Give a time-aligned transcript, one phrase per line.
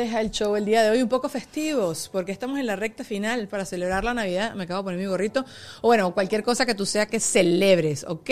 [0.00, 3.04] Deja el Show el día de hoy, un poco festivos, porque estamos en la recta
[3.04, 4.54] final para celebrar la Navidad.
[4.54, 5.44] Me acabo de poner mi gorrito.
[5.82, 8.30] O bueno, cualquier cosa que tú sea que celebres, ¿ok?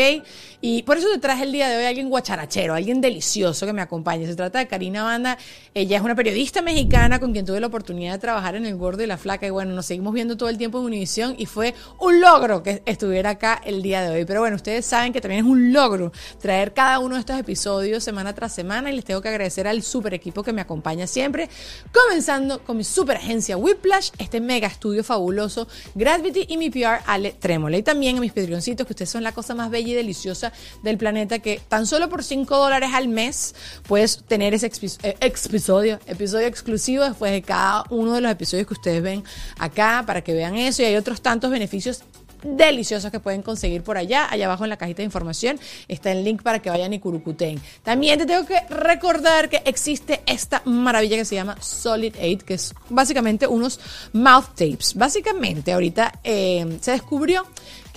[0.63, 3.75] Y por eso te traje el día de hoy a alguien guacharachero, alguien delicioso que
[3.75, 4.27] me acompañe.
[4.27, 5.37] Se trata de Karina Banda.
[5.75, 9.03] Ella es una periodista mexicana con quien tuve la oportunidad de trabajar en El Gordo
[9.03, 9.47] y la Flaca.
[9.47, 12.83] Y bueno, nos seguimos viendo todo el tiempo en Univisión y fue un logro que
[12.87, 14.25] estuviera acá el día de hoy.
[14.25, 18.03] Pero bueno, ustedes saben que también es un logro traer cada uno de estos episodios
[18.03, 21.51] semana tras semana y les tengo que agradecer al super equipo que me acompaña siempre.
[21.93, 27.33] Comenzando con mi super agencia Whiplash, este mega estudio fabuloso, Gravity y mi PR Ale
[27.33, 27.79] Trémola.
[27.79, 30.99] Y también a mis pedrioncitos, que ustedes son la cosa más bella y deliciosa del
[30.99, 33.55] planeta, que tan solo por 5 dólares al mes
[33.87, 34.71] puedes tener ese
[35.03, 39.25] eh, episodio, episodio exclusivo después de cada uno de los episodios que ustedes ven
[39.59, 40.83] acá, para que vean eso.
[40.83, 42.03] Y hay otros tantos beneficios
[42.43, 44.27] deliciosos que pueden conseguir por allá.
[44.31, 45.59] Allá abajo en la cajita de información
[45.89, 47.61] está el link para que vayan y curucuten.
[47.83, 52.55] También te tengo que recordar que existe esta maravilla que se llama Solid 8, que
[52.55, 53.81] es básicamente unos
[54.13, 54.95] mouth tapes.
[54.95, 57.47] Básicamente, ahorita eh, se descubrió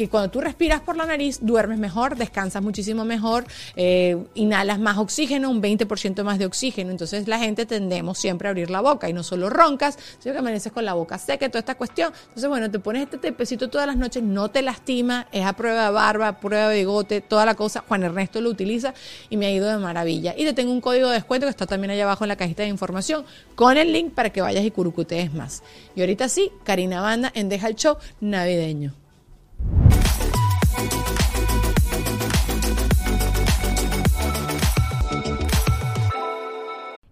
[0.02, 4.97] que cuando tú respiras por la nariz duermes mejor, descansas muchísimo mejor, eh, inhalas más
[4.97, 6.89] oxígeno, un 20% más de oxígeno.
[6.89, 10.39] Entonces la gente tendemos siempre a abrir la boca y no solo roncas, sino que
[10.39, 12.11] amaneces con la boca seca y toda esta cuestión.
[12.29, 15.85] Entonces, bueno, te pones este tepecito todas las noches, no te lastima, es a prueba
[15.85, 17.83] de barba, prueba de bigote, toda la cosa.
[17.88, 18.94] Juan Ernesto lo utiliza
[19.29, 20.33] y me ha ido de maravilla.
[20.35, 22.63] Y te tengo un código de descuento que está también allá abajo en la cajita
[22.63, 23.23] de información
[23.55, 25.61] con el link para que vayas y curucutees más.
[25.95, 29.00] Y ahorita sí, Karina Banda en Deja el Show navideño.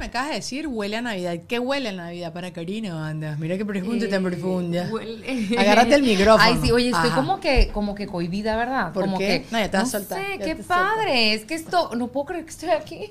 [0.00, 1.36] me acabas de decir huele a Navidad.
[1.46, 3.36] ¿Qué huele a Navidad para Karina, anda?
[3.38, 4.90] Mira qué pregunta tan eh, profunda.
[5.58, 6.42] Agárrate el micrófono.
[6.42, 8.94] Ay, sí, oye, estoy como que, como que cohibida, ¿verdad?
[8.94, 9.42] ¿Por como qué?
[9.42, 10.24] Que, no, ya te vas no a soltar.
[10.24, 11.34] sé, qué padre.
[11.34, 13.10] Es que esto, no puedo creer que estoy aquí.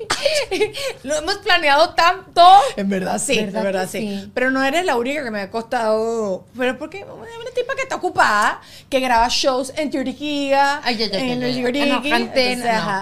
[1.03, 2.41] Lo hemos planeado tanto.
[2.75, 4.31] En verdad sí, en verdad sí.
[4.33, 6.45] Pero no eres la única que me ha costado.
[6.57, 11.55] Pero porque una tipa que está ocupada, que graba shows en ay, en los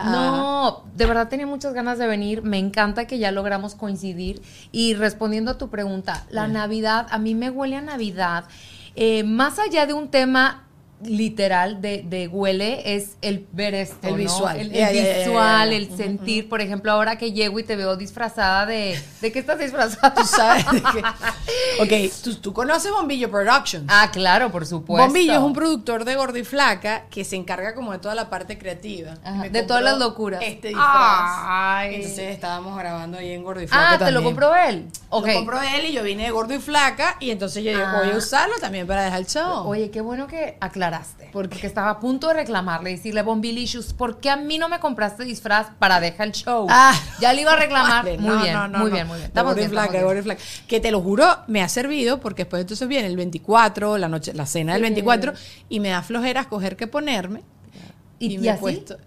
[0.06, 2.42] no, no, de verdad tenía muchas ganas de venir.
[2.42, 4.42] Me encanta que ya logramos coincidir.
[4.72, 8.44] Y respondiendo a tu pregunta, la Navidad, a mí me huele a Navidad.
[8.96, 10.67] Eh, más allá de un tema
[11.04, 16.50] literal de, de, huele es el ver esto, el visual, el, visual, el sentir.
[16.50, 20.14] Por ejemplo, ahora que llego y te veo disfrazada de, ¿de qué estás disfrazada?
[20.14, 21.04] Tú sabes de qué.
[21.80, 21.92] Ok,
[22.42, 23.86] ¿tú, conoces Bombillo Productions.
[23.88, 25.06] Ah, claro, por supuesto.
[25.06, 28.30] Bombillo es un productor de gordo y flaca que se encarga como de toda la
[28.30, 29.14] parte creativa.
[29.52, 30.42] de todas las locuras.
[30.44, 31.86] Este disfraz.
[31.86, 33.94] Entonces estábamos grabando ahí en gordo y flaca.
[33.94, 34.88] Ah, te lo compró él.
[35.10, 35.34] Okay.
[35.34, 38.00] Lo compró él y yo vine de gordo y flaca y entonces yo ah.
[38.00, 39.68] voy a usarlo también para dejar el show.
[39.68, 40.58] Oye, qué bueno que
[41.32, 45.24] porque estaba a punto de reclamarle, decirle, Bombilicious, ¿por qué a mí no me compraste
[45.24, 46.68] disfraz para dejar el show?
[46.70, 48.04] Ah, ya le iba a reclamar.
[48.04, 48.28] muy, bien,
[48.72, 50.00] muy bien, muy bien, Estamos bien, flaca.
[50.68, 54.34] Que te lo juro, me ha servido porque después entonces viene el 24, la noche,
[54.34, 55.34] la cena del 24,
[55.70, 57.44] y me da flojera escoger qué ponerme.
[58.20, 58.98] Y, me he puesto.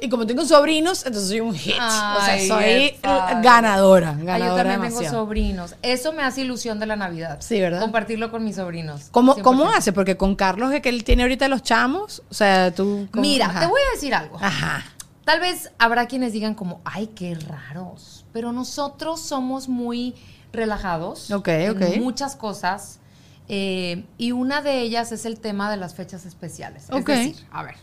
[0.00, 1.74] Y como tengo sobrinos, entonces soy un hit.
[1.74, 2.96] o sea, soy
[3.42, 4.12] ganadora.
[4.12, 5.74] ganadora yo también tengo sobrinos.
[5.82, 7.38] Eso me hace ilusión de la Navidad.
[7.40, 7.80] Sí, ¿verdad?
[7.80, 9.08] Compartirlo con mis sobrinos.
[9.10, 9.92] ¿Cómo, ¿cómo hace?
[9.92, 13.08] Porque con Carlos, que él tiene ahorita los chamos, o sea, tú.
[13.14, 14.38] Mira, te voy a decir algo.
[14.40, 14.84] Ajá.
[15.24, 20.14] tal vez habrá quienes digan como, ay, qué raros, pero nosotros somos muy
[20.52, 21.96] relajados Ok, en ok.
[21.96, 23.00] muchas cosas.
[23.48, 26.86] eh, y una de ellas es el tema de las fechas especiales.
[26.90, 27.08] Ok.
[27.08, 27.74] Es decir, a ver,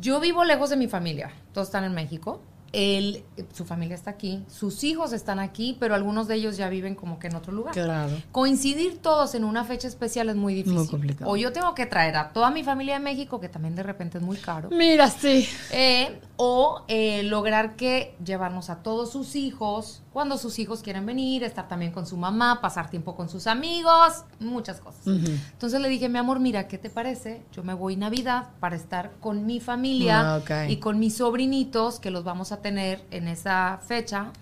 [0.00, 2.40] yo vivo lejos de mi familia, todos están en México.
[2.72, 6.94] Él, su familia está aquí, sus hijos están aquí, pero algunos de ellos ya viven
[6.94, 7.72] como que en otro lugar.
[7.72, 8.12] Claro.
[8.32, 10.78] Coincidir todos en una fecha especial es muy difícil.
[10.78, 11.30] Muy complicado.
[11.30, 14.18] O yo tengo que traer a toda mi familia de México, que también de repente
[14.18, 14.68] es muy caro.
[14.70, 15.48] Mira, sí.
[15.70, 21.44] Eh, o eh, lograr que llevarnos a todos sus hijos, cuando sus hijos quieren venir,
[21.44, 25.06] estar también con su mamá, pasar tiempo con sus amigos, muchas cosas.
[25.06, 27.42] Entonces le dije, mi amor, mira, ¿qué te parece?
[27.52, 32.10] Yo me voy Navidad para estar con mi familia Ah, y con mis sobrinitos, que
[32.10, 34.32] los vamos a tener en esa fecha.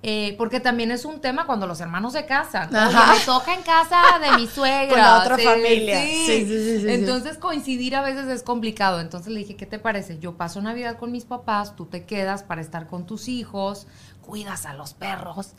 [0.00, 2.70] Eh, porque también es un tema cuando los hermanos se casan.
[2.70, 4.88] Me toca en casa de mi suegra.
[4.88, 6.00] Con la otra familia.
[6.00, 6.24] Sí.
[6.26, 6.86] Sí, sí, sí.
[6.88, 9.00] Entonces coincidir a veces es complicado.
[9.00, 10.20] Entonces le dije, ¿qué te parece?
[10.20, 13.88] Yo paso Navidad con mis papás, tú te quedas para estar con tus hijos,
[14.28, 15.54] cuidas a los perros.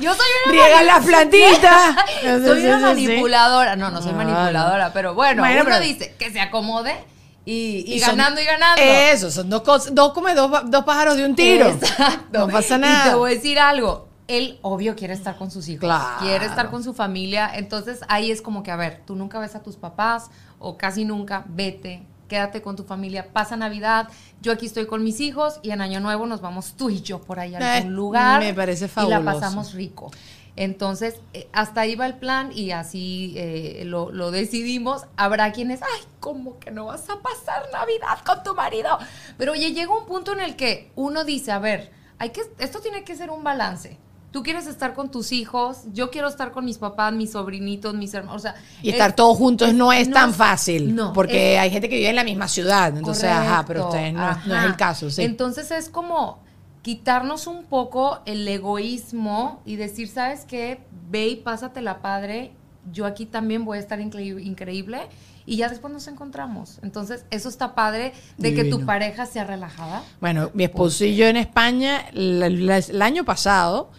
[0.00, 1.96] Yo soy una Riega la plantita.
[2.44, 3.76] soy una manipuladora.
[3.76, 6.94] No, no soy manipuladora, pero bueno, Bueno, uno pero- dice que se acomode
[7.46, 8.82] y, y Y son- ganando y ganando.
[8.82, 11.68] Eso, son dos cosas, dos come dos, dos pájaros de un tiro.
[11.70, 12.46] Exacto.
[12.46, 13.16] No pasa Y te nada.
[13.16, 14.06] voy a decir algo.
[14.28, 15.80] Él, obvio, quiere estar con sus hijos.
[15.80, 16.18] Claro.
[16.20, 17.50] Quiere estar con su familia.
[17.54, 21.06] Entonces, ahí es como que, a ver, tú nunca ves a tus papás o casi
[21.06, 24.08] nunca, vete, quédate con tu familia, pasa Navidad.
[24.40, 27.20] Yo aquí estoy con mis hijos y en Año Nuevo nos vamos tú y yo
[27.20, 28.40] por ahí a algún Eh, lugar.
[28.40, 29.22] me parece Y fabuloso.
[29.22, 30.10] la pasamos rico.
[30.56, 35.06] Entonces, eh, hasta ahí va el plan y así eh, lo, lo decidimos.
[35.16, 38.98] Habrá quienes, ay, ¿cómo que no vas a pasar Navidad con tu marido?
[39.36, 42.80] Pero oye, llega un punto en el que uno dice, a ver, hay que, esto
[42.80, 43.96] tiene que ser un balance.
[44.30, 48.12] Tú quieres estar con tus hijos, yo quiero estar con mis papás, mis sobrinitos, mis
[48.12, 48.36] hermanos.
[48.36, 50.94] O sea, Y es- estar todos juntos no es no tan es- fácil.
[50.94, 52.94] no, porque hay gente que vive en la misma ciudad.
[52.96, 55.10] Entonces, ajá, pero ustedes no, no es el caso.
[55.10, 55.22] Sí.
[55.22, 56.40] Entonces es como
[56.82, 60.80] quitarnos un poco el egoísmo y decir, ¿sabes qué?
[61.10, 62.52] Ve y pásatela padre.
[62.92, 65.00] Yo aquí también voy a estar increíble, increíble
[65.44, 66.78] y ya después nos encontramos.
[66.82, 70.02] Entonces, eso está padre de que tu pareja sea relajada.
[70.20, 73.90] Bueno, mi esposo y yo en España, el año pasado,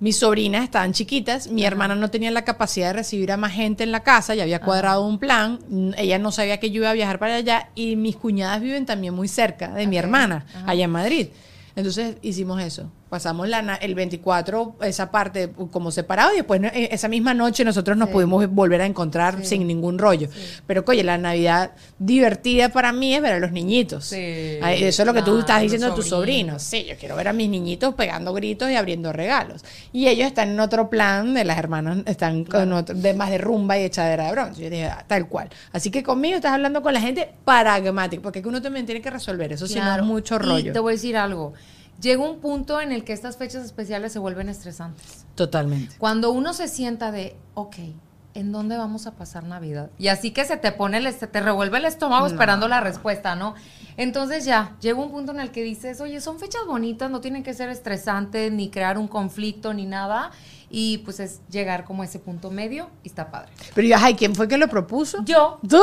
[0.00, 3.84] mis sobrinas estaban chiquitas, mi hermana no tenía la capacidad de recibir a más gente
[3.84, 5.58] en la casa, ya había cuadrado un plan,
[5.96, 9.14] ella no sabía que yo iba a viajar para allá y mis cuñadas viven también
[9.14, 10.70] muy cerca de mi hermana, ajá.
[10.70, 11.28] allá en Madrid.
[11.76, 12.90] Entonces hicimos eso.
[13.14, 17.96] Pasamos la, el 24 esa parte como separado y después eh, esa misma noche nosotros
[17.96, 18.12] nos Sí.
[18.12, 19.50] pudimos volver a encontrar Sí.
[19.50, 20.28] sin ningún rollo.
[20.66, 21.70] Pero oye, la Navidad
[22.00, 24.06] divertida para mí es ver a los niñitos.
[24.06, 24.58] Sí.
[24.60, 26.60] Ay, Eso es lo que tú Claro, estás diciendo a tus sobrinos.
[26.60, 29.64] Sí, yo quiero ver a mis niñitos pegando gritos y abriendo regalos.
[29.92, 33.38] Y ellos están en otro plan de las hermanas, están con otro, de más de
[33.38, 34.60] rumba y echadera de bronce.
[34.64, 35.50] Yo dije, ah, tal cual.
[35.72, 39.00] Así que conmigo estás hablando con la gente pragmática, porque es que uno también tiene
[39.00, 40.02] que resolver eso, si no Claro.
[40.02, 40.72] es mucho Y rollo.
[40.72, 41.52] te voy a decir algo.
[42.00, 45.24] Llega un punto en el que estas fechas especiales se vuelven estresantes.
[45.34, 45.94] Totalmente.
[45.98, 47.76] Cuando uno se sienta de, ok,
[48.34, 49.90] ¿en dónde vamos a pasar Navidad?
[49.98, 53.36] Y así que se te pone, el, se te revuelve el estómago esperando la respuesta,
[53.36, 53.54] ¿no?
[53.96, 57.42] Entonces ya, llega un punto en el que dices, oye, son fechas bonitas, no tienen
[57.42, 60.32] que ser estresantes, ni crear un conflicto, ni nada.
[60.68, 63.52] Y pues es llegar como a ese punto medio y está padre.
[63.74, 65.24] Pero ya, ay, ¿quién fue que lo propuso?
[65.24, 65.80] Yo, ¿Tú?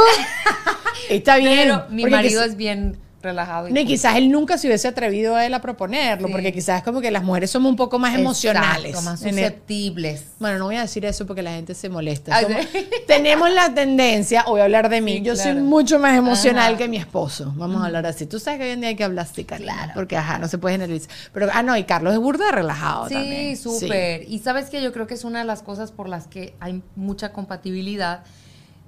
[1.10, 1.70] Está bien.
[1.70, 3.68] pero mi marido es bien relajado.
[3.68, 6.32] y No, y quizás él nunca se hubiese atrevido a él a proponerlo, Sí.
[6.34, 8.92] porque quizás como que las mujeres somos un poco más emocionales.
[8.96, 10.24] Exacto, más susceptibles.
[10.40, 12.36] Bueno, no voy a decir eso porque la gente se molesta.
[12.36, 12.88] Ay, Somos- sí.
[13.08, 15.62] tenemos la tendencia, voy a hablar de mí, Sí, yo soy claro.
[15.62, 16.78] mucho más emocional Ajá.
[16.78, 17.54] que mi esposo.
[17.56, 18.26] Vamos a hablar así.
[18.26, 20.58] Tú sabes que hoy en día hay que hablar así, Karina, porque ajá, no se
[20.58, 21.10] puede generalizar.
[21.34, 23.56] Pero, ah, no, y Carlos es burda relajado también.
[23.58, 24.26] Sí, súper.
[24.30, 26.82] Y sabes que yo creo que es una de las cosas por las que hay
[26.96, 28.24] mucha compatibilidad,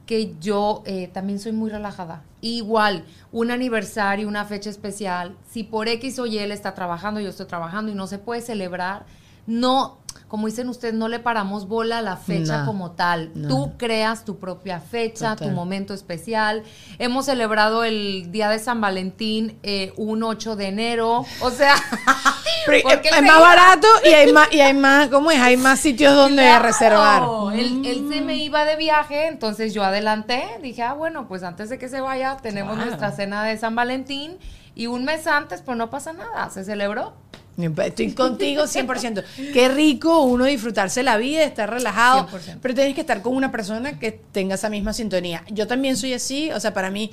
[0.05, 2.23] que yo eh, también soy muy relajada.
[2.41, 7.29] Igual, un aniversario, una fecha especial, si por X o Y él está trabajando, yo
[7.29, 9.05] estoy trabajando y no se puede celebrar,
[9.47, 9.97] no,
[10.33, 13.29] como dicen ustedes, no le paramos bola a la fecha No, como tal.
[13.35, 13.49] no.
[13.49, 15.49] Tú creas tu propia fecha, Total.
[15.49, 16.63] tu momento especial.
[16.97, 21.23] Hemos celebrado el Día de San Valentín eh, un 8 de enero.
[21.39, 21.75] O sea,
[22.71, 25.39] eh, es él más iba- barato y hay más, y hay más, ¿cómo es?
[25.39, 27.23] Hay más sitios donde Claro, reservar.
[27.53, 31.69] Él, él se me iba de viaje, entonces yo adelanté, dije, ah, bueno, pues antes
[31.69, 32.87] de que se vaya, tenemos Claro.
[32.89, 34.39] nuestra cena de San Valentín
[34.73, 37.13] y un mes antes, pues no pasa nada, se celebró.
[37.57, 39.23] Estoy contigo 100%.
[39.53, 42.57] Qué rico uno disfrutarse la vida, estar relajado, 100%.
[42.61, 45.43] pero tienes que estar con una persona que tenga esa misma sintonía.
[45.51, 47.11] Yo también soy así, o sea, para mí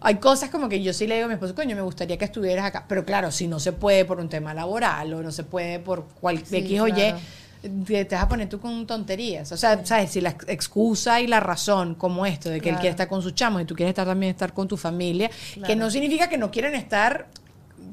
[0.00, 2.24] hay cosas como que yo sí le digo a mi esposo, coño, me gustaría que
[2.26, 5.42] estuvieras acá, pero claro, si no se puede por un tema laboral o no se
[5.44, 6.92] puede por cualquier Sí, X o Y,
[7.86, 9.50] te, te vas a poner tú con tonterías.
[9.52, 10.10] O sea, ¿sabes?
[10.10, 13.22] Si la ex- excusa y la razón, como esto, de que él quiere estar con
[13.22, 15.30] sus chamos y tú quieres estar también estar con tu familia,
[15.66, 17.26] que no significa que no quieren estar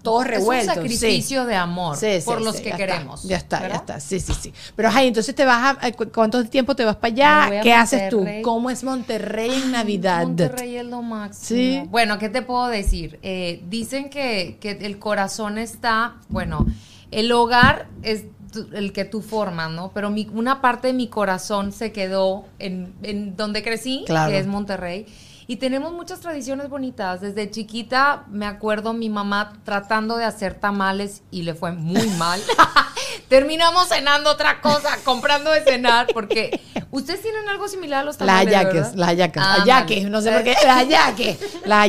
[0.03, 0.67] todos revueltos.
[0.75, 0.95] Es un sí.
[0.97, 3.23] sacrificio de amor Sí, sí, por los que ya está, queremos.
[3.23, 3.99] ya está, ya está.
[3.99, 4.53] Sí, sí, sí.
[4.75, 5.91] Pero, ay, entonces te vas a.
[5.93, 7.13] ¿cu- ¿Cuánto tiempo te vas para
[7.47, 7.61] allá?
[7.63, 8.23] ¿Qué haces tú?
[8.43, 10.23] ¿Cómo es Monterrey en Navidad?
[10.23, 11.47] Monterrey es lo máximo.
[11.47, 11.81] Sí.
[11.89, 13.17] Bueno, ¿qué te puedo decir?
[13.23, 16.65] Eh, dicen que, que el corazón está, bueno,
[17.11, 18.25] el hogar es
[18.73, 19.91] el que tú formas, ¿no?
[19.93, 24.31] Pero mi- una parte de mi corazón se quedó en, en donde crecí, Claro.
[24.31, 25.05] que es Monterrey.
[25.47, 27.21] Y tenemos muchas tradiciones bonitas.
[27.21, 32.41] Desde chiquita me acuerdo mi mamá tratando de hacer tamales y le fue muy mal.
[33.27, 38.27] Terminamos cenando otra cosa, comprando de cenar, porque ustedes tienen algo similar a los Las
[38.27, 38.47] tamales.
[38.47, 38.95] ayaques, ¿verdad?
[38.95, 39.43] las.
[39.43, 40.09] Ah, Ayaques, vale.
[40.09, 40.55] no sé por qué.
[40.65, 41.39] Las ayaques.
[41.65, 41.79] Las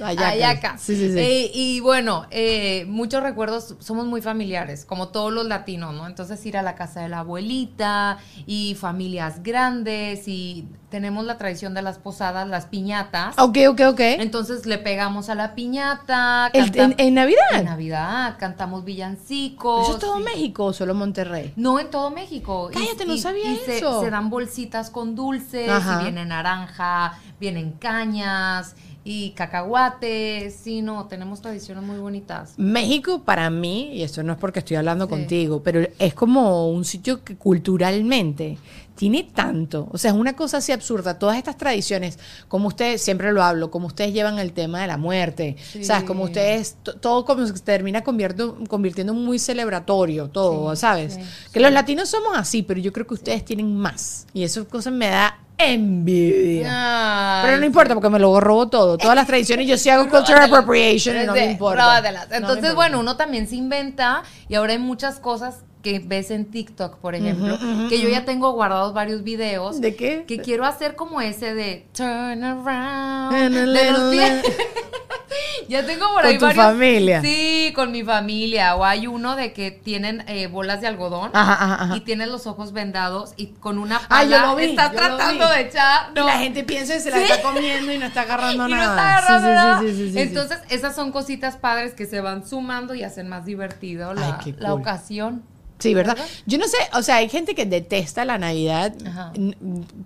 [0.00, 0.32] ayacas.
[0.32, 0.32] Ayacas.
[0.34, 0.78] Ayaca.
[0.78, 1.18] Sí, sí, sí.
[1.18, 6.06] Eh, y bueno, eh, muchos recuerdos, somos muy familiares, como todos los latinos, ¿no?
[6.06, 11.72] Entonces ir a la casa de la abuelita y familias grandes y tenemos la tradición
[11.72, 13.38] de las posadas, las piñatas.
[13.38, 14.00] ok, ok, ok.
[14.00, 16.50] Entonces le pegamos a la piñata.
[16.52, 17.38] El- en, en Navidad.
[17.54, 19.84] En Navidad, cantamos villancicos.
[19.88, 21.52] ¿Eso es todo y- México o solo Monterrey?
[21.56, 22.68] No, en todo México.
[22.70, 24.02] Y- Cállate, no sabía y se- eso.
[24.02, 25.66] Se, dan bolsitas con dulces,
[25.98, 30.54] y viene naranja, vienen cañas y cacahuates.
[30.62, 32.54] Sí, no, tenemos tradiciones muy bonitas.
[32.56, 35.10] México para mí, y esto no es porque estoy hablando Sí.
[35.10, 38.58] contigo, pero es como un sitio que culturalmente
[38.94, 43.32] tiene tanto, o sea, es una cosa así absurda, todas estas tradiciones, como ustedes, siempre
[43.32, 45.82] lo hablo, como ustedes llevan el tema de la muerte, Sí.
[45.82, 46.04] ¿sabes?
[46.04, 51.18] Como ustedes, to- todo como se termina convierto- convirtiendo en muy celebratorio, todo, Sí, ¿sabes?
[51.52, 54.90] que los latinos somos así, pero yo creo que ustedes tienen más, y eso cosa
[54.90, 57.40] me da envidia.
[57.44, 58.98] Pero no importa porque me lo robo todo.
[58.98, 62.00] Todas las tradiciones yo sí hago cultural appropriation y no me importa.
[62.00, 62.74] me Entonces, importa.
[62.74, 67.14] bueno, uno también se inventa y ahora hay muchas cosas que ves en TikTok, por
[67.14, 67.58] ejemplo,
[67.88, 69.80] que yo ya tengo guardados varios videos.
[69.80, 70.24] ¿De qué?
[70.26, 73.32] Que quiero hacer como ese de turn around.
[73.54, 74.42] De los pies.
[75.68, 76.64] ya tengo por ¿Con ahí tu varios.
[76.64, 77.20] familia?
[77.22, 78.76] Sí, con mi familia.
[78.76, 81.96] O hay uno de que tienen eh, bolas de algodón Ajá, ajá, ajá.
[81.96, 85.16] y tienen los ojos vendados y con una Ah, pala lo vi, está yo lo
[85.16, 86.10] tratando de echar.
[86.14, 87.22] Y la gente piensa que se la Sí.
[87.24, 89.18] está comiendo y no está agarrando y no nada.
[89.18, 90.20] está agarrando Sí, sí, nada.
[90.20, 94.32] Entonces, esas son cositas padres que se van sumando y hacen más divertido la, Ay,
[94.44, 94.80] qué la cool.
[94.80, 95.42] ocasión.
[95.82, 96.16] Sí, ¿verdad?
[96.16, 96.30] ¿verdad?
[96.46, 98.94] Yo no sé, o sea, hay gente que detesta la Navidad.
[99.06, 99.32] Ajá.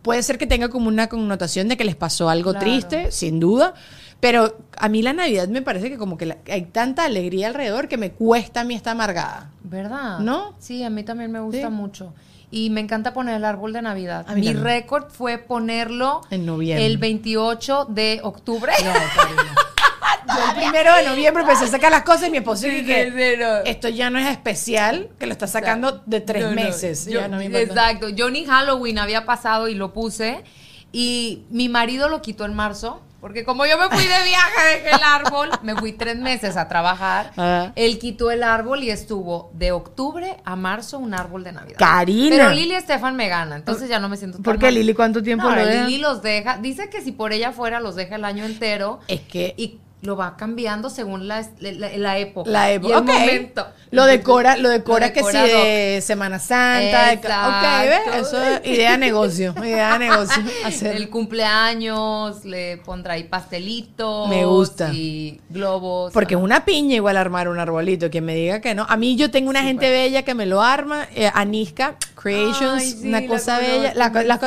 [0.03, 2.65] Puede ser que tenga como una connotación de que les pasó algo Claro.
[2.67, 3.75] triste, sin duda.
[4.19, 7.87] Pero a mí la Navidad me parece que como que la- hay tanta alegría alrededor
[7.87, 9.51] que me cuesta a mí estar amargada.
[9.63, 10.21] ¿Verdad?
[10.21, 10.55] ¿No?
[10.59, 11.73] Sí, a mí también me gusta Sí.
[11.75, 12.15] mucho.
[12.51, 14.25] Y me encanta poner el árbol de Navidad.
[14.29, 16.87] A Mi récord fue ponerlo En noviembre.
[16.87, 18.73] el 28 de octubre.
[20.37, 22.83] Yo el primero de noviembre empecé a sacar las cosas y mi esposo Sí,
[23.39, 23.57] no.
[23.65, 27.07] esto ya no es especial, que lo está sacando de tres No, no, meses.
[27.07, 28.09] yo- Ya no me exacto.
[28.09, 30.45] Yo ni Halloween había pasado y lo puse.
[30.93, 33.03] Y mi marido lo quitó en marzo.
[33.21, 36.69] Porque como yo me fui de viaje, dejé el árbol, me fui tres meses a
[36.69, 37.33] trabajar.
[37.33, 37.73] Ajá.
[37.75, 41.77] Él quitó el árbol y estuvo de octubre a marzo un árbol de Navidad.
[41.79, 42.37] Karina.
[42.37, 44.71] Pero Lili Estefan me gana, entonces ya no me siento tan ¿Por qué.
[44.71, 45.85] Lili cuánto tiempo No, lo deja?
[45.87, 46.59] Lili los deja.
[46.59, 49.01] Dice que si por ella fuera, los deja el año entero.
[49.09, 52.51] Es que Y lo va cambiando según la, la, la época.
[52.51, 52.95] la Y época.
[52.95, 53.09] el ok.
[53.09, 53.67] momento.
[53.91, 57.21] Lo decora, lo decora Lo que sí de Semana Santa.
[57.21, 57.99] ca- Ok, ¿ves?
[58.07, 58.21] Exacto.
[58.21, 59.55] Eso es idea de negocio.
[59.63, 60.43] Idea de negocio.
[60.65, 60.97] Hacer.
[60.97, 64.29] El cumpleaños, le pondrá ahí pastelitos.
[64.29, 64.93] Me gusta.
[64.93, 66.13] Y globos.
[66.13, 68.11] Porque es una piña igual armar un arbolito.
[68.11, 68.87] Quien me diga que no.
[68.89, 71.07] A mí yo tengo una gente bella que me lo arma.
[71.15, 72.83] eh, Aniska Creations.
[72.83, 73.93] Ay, sí, una cosa bella.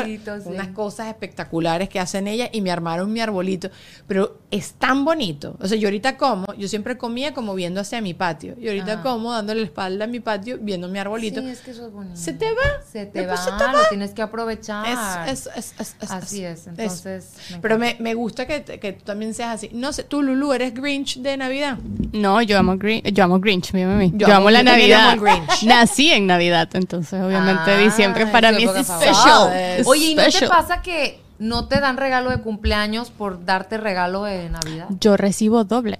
[0.03, 0.19] sí.
[0.45, 2.49] Unas cosas espectaculares que hacen ella.
[2.51, 3.69] Y me armaron mi arbolito.
[4.07, 5.55] Pero es tan bonito.
[5.59, 6.51] O sea, yo ahorita como.
[6.55, 8.55] Yo siempre comía como viendo hacia mi patio.
[8.59, 9.03] Y ahorita Ajá.
[9.03, 11.39] como dándole la espalda a mi patio, viendo mi arbolito.
[11.41, 12.15] Sí, es que eso es bonito.
[12.15, 12.81] Se te va.
[12.91, 13.73] Se te va, se te va.
[13.73, 15.27] lo tienes que aprovechar.
[15.27, 18.93] Es, es, es, es, es- Así es, entonces, me Pero me, me gusta que, que
[18.93, 19.69] tú también seas así.
[19.71, 21.77] No sé, tú, Lulu, ¿eres Grinch de Navidad?
[22.11, 24.09] No, yo amo, Grin- yo amo Grinch, mira mami.
[24.15, 25.09] Yo Yo, amo- amo la yo Navidad.
[25.11, 25.63] amo el Grinch.
[25.67, 29.13] Nací en Navidad, entonces obviamente Ah, diciembre para mí es época favorita.
[29.13, 29.53] special.
[29.79, 33.77] Es Oye, ¿y no te pasa que no te dan regalo de cumpleaños por darte
[33.77, 34.87] regalo de Navidad?
[34.99, 35.99] Yo recibo doble.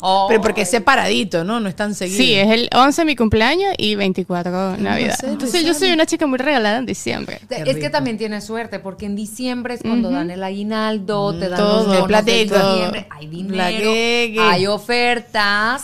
[0.00, 0.26] Oh.
[0.28, 1.60] Pero porque es separadito, ¿no?
[1.60, 2.18] No es tan seguido.
[2.18, 5.16] Sí, es el 11 mi cumpleaños y 24 Navidad.
[5.18, 7.40] sé, Entonces tú yo soy una chica muy regalada en diciembre.
[7.48, 11.48] Qué es que también tienes suerte, porque en diciembre es cuando dan el aguinaldo, te
[11.48, 11.94] dan todo.
[11.94, 15.82] los bonos de diciembre, hay dinero, hay ofertas.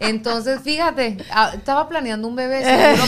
[0.00, 1.16] Entonces, fíjate,
[1.54, 3.04] estaba planeando un bebé, seguro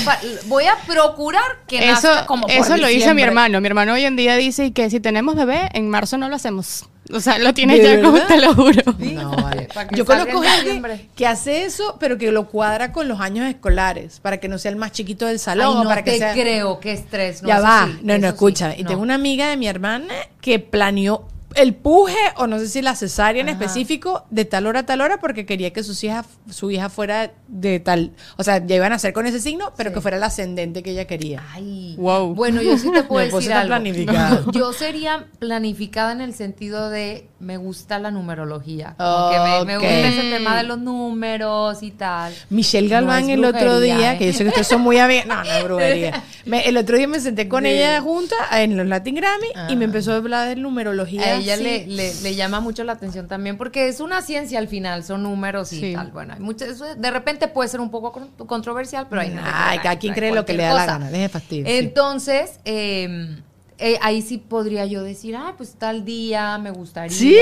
[0.47, 3.61] voy a procurar que Eso, nazca como por eso lo dice mi hermano.
[3.61, 6.87] Mi hermano hoy en día dice que si tenemos bebé, en marzo no lo hacemos.
[7.13, 8.83] O sea, lo tienes ya como te lo juro.
[8.99, 9.69] No, vale.
[9.93, 14.39] Yo conozco gente que hace eso, pero que lo cuadra con los años escolares, para
[14.39, 15.77] que no sea el más chiquito del salón.
[15.79, 16.33] Ay, no para te que sea...
[16.33, 17.43] creo, qué estrés.
[17.43, 17.87] No, ya va.
[17.87, 18.89] sí, no, no, sí, Y no.
[18.89, 22.95] tengo una amiga de mi hermana que planeó el puje, o no sé si la
[22.95, 26.71] cesárea en específico, de tal hora a tal hora, porque quería que sus hijas, su
[26.71, 28.13] hija fuera de tal.
[28.37, 30.91] O sea, ya iban a ser con ese signo, pero que fuera el ascendente que
[30.93, 31.43] ella quería.
[31.53, 32.35] Ay, Wow.
[32.35, 33.69] Bueno, yo sí te puedo decir algo.
[33.69, 34.45] planificada.
[34.53, 38.95] Yo sería planificada en el sentido de me gusta la numerología.
[38.97, 42.33] Como que me, gusta ese tema de los números y tal.
[42.51, 44.19] Michelle Galván el otro día, ¿eh?
[44.19, 45.27] que yo sé que ustedes son muy amigas.
[45.27, 46.25] No, no es brujería.
[46.47, 49.85] Me- el otro día me senté con ella junta en los Latin Grammy y me
[49.87, 51.37] empezó a hablar de numerología.
[51.55, 55.05] Ella le, le, le llama mucho la atención también porque es una ciencia al final,
[55.05, 55.93] son números y Sí.
[55.95, 56.11] tal.
[56.13, 59.43] Bueno, hay muchas, eso de repente puede ser un poco con- controversial, pero hay gente
[59.45, 61.11] que Ay, cada quien cree lo que le da la gana.
[61.11, 61.67] Deje fastidio.
[61.67, 61.73] sí.
[61.77, 63.37] Entonces, eh,
[63.79, 67.11] eh, ahí sí podría yo decir, ah, pues tal día me gustaría.
[67.15, 67.37] ¿Sí?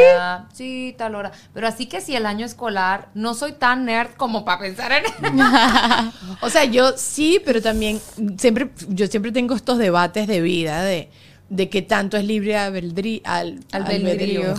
[0.53, 1.31] Sí, tal hora.
[1.53, 5.05] Pero así que si el año escolar, no soy tan nerd como para pensar en
[6.41, 8.01] O sea, yo sí, pero también
[8.37, 11.09] siempre, yo siempre tengo estos debates de vida de,
[11.55, 13.21] de qué tanto es libre albedrío.
[13.25, 14.55] Al, albedrío.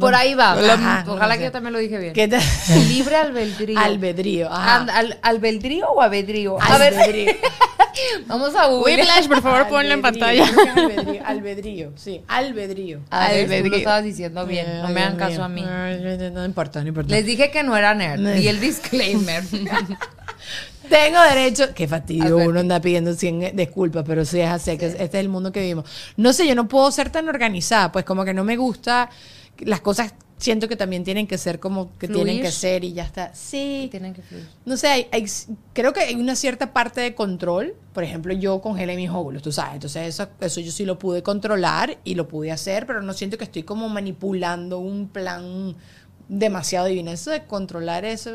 [0.00, 0.52] Por ahí va.
[0.52, 1.44] Ajá, Ojalá no que sé.
[1.44, 2.12] yo también lo dije bien.
[2.12, 2.28] ¿Qué?
[2.88, 3.78] Libre albedrío.
[3.78, 4.52] Albedrío.
[4.52, 4.76] ajá.
[4.82, 6.56] Al- al- ¿Albedrío o albedrío?
[6.60, 7.32] A ver, Albedrío.
[8.26, 8.96] vamos a Google.
[8.96, 10.50] Whiplash, por favor, ponlo en Albedrío, pantalla.
[10.74, 12.20] que Albedrío, albedrío, sí.
[12.28, 12.98] Albedrío.
[12.98, 13.70] Tú Albedrío.
[13.70, 14.66] lo estabas diciendo bien.
[14.68, 15.44] Ay, No me hagan caso mío.
[15.44, 15.64] a mí.
[15.68, 17.10] Ay, No importa, no importa.
[17.14, 18.20] Les dije que no era nerd.
[18.20, 18.36] No.
[18.36, 19.44] Y el disclaimer.
[20.88, 21.74] Tengo derecho.
[21.74, 25.28] Qué fastidio, uno anda pidiendo 100 disculpas, pero sí es así, que este es el
[25.28, 25.84] mundo que vivimos.
[26.16, 29.10] No sé, yo no puedo ser tan organizada, pues como que no me gusta.
[29.60, 32.24] Las cosas siento que también tienen que ser como que Fluir.
[32.24, 33.34] tienen que ser y ya está.
[33.34, 33.88] Sí.
[33.90, 34.46] Tienen que fluir.
[34.66, 35.24] No sé, hay- hay-
[35.72, 37.74] creo que hay una cierta parte de control.
[37.94, 39.74] Por ejemplo, yo congelé mis óvulos, tú sabes.
[39.74, 43.38] Entonces, eso, eso yo sí lo pude controlar y lo pude hacer, pero no siento
[43.38, 45.74] que estoy como manipulando un plan
[46.28, 47.10] demasiado divino.
[47.10, 48.30] Eso de controlar eso,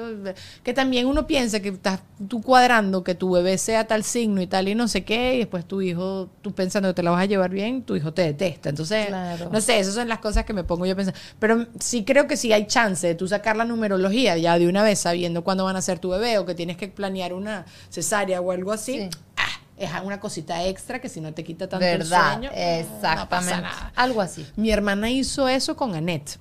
[0.63, 4.47] que también uno piensa que estás tú cuadrando que tu bebé sea tal signo y
[4.47, 7.21] tal y no sé qué, y después tu hijo, tú pensando que te la vas
[7.21, 8.69] a llevar bien, tu hijo te detesta.
[8.69, 9.49] Entonces, Claro.
[9.51, 11.13] no sé, esas son las cosas que me pongo yo a pensar.
[11.39, 14.83] Pero sí creo que sí hay chance de tú sacar la numerología ya de una
[14.83, 18.39] vez sabiendo cuándo van a ser tu bebé o que tienes que planear una cesárea
[18.41, 18.93] o algo así.
[18.99, 19.09] Sí.
[19.37, 22.33] Ah, es una cosita extra que si no te quita tanto ¿Verdad?
[22.33, 23.27] el sueño, no Exactamente.
[23.29, 23.91] pasa nada.
[23.95, 24.45] Algo así.
[24.55, 26.37] Mi hermana hizo eso con Annette,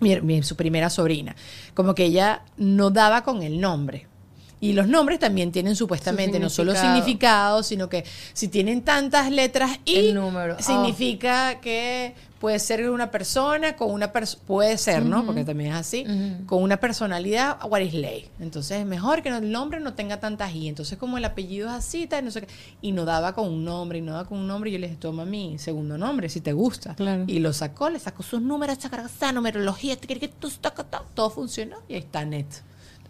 [0.00, 1.34] mi, mi- su primera sobrina.
[1.74, 4.06] Como que ella no daba con el nombre.
[4.64, 7.62] Y los nombres también tienen supuestamente no solo significado.
[7.62, 10.56] sino que si tienen tantas letras y El número.
[10.58, 10.62] Oh.
[10.62, 15.24] significa que puede ser una persona con una persona, puede ser, ¿no?
[15.24, 16.04] Porque también es así,
[16.46, 18.28] con una personalidad, what is ley.
[18.38, 20.68] Entonces es mejor que el nombre no tenga tantas i.
[20.68, 22.48] Entonces como el apellido es así, tal, no sé qué.
[22.82, 24.88] Y no daba con un nombre, y no daba con un nombre, y yo le
[24.88, 26.94] dije, toma mi segundo nombre, si te gusta.
[26.94, 27.24] Claro.
[27.26, 30.84] Y lo sacó, le sacó sus números, esa, esa numerología, te quiere que tú- taca,
[30.84, 32.62] taca, todo funcionó, y ahí está Annette.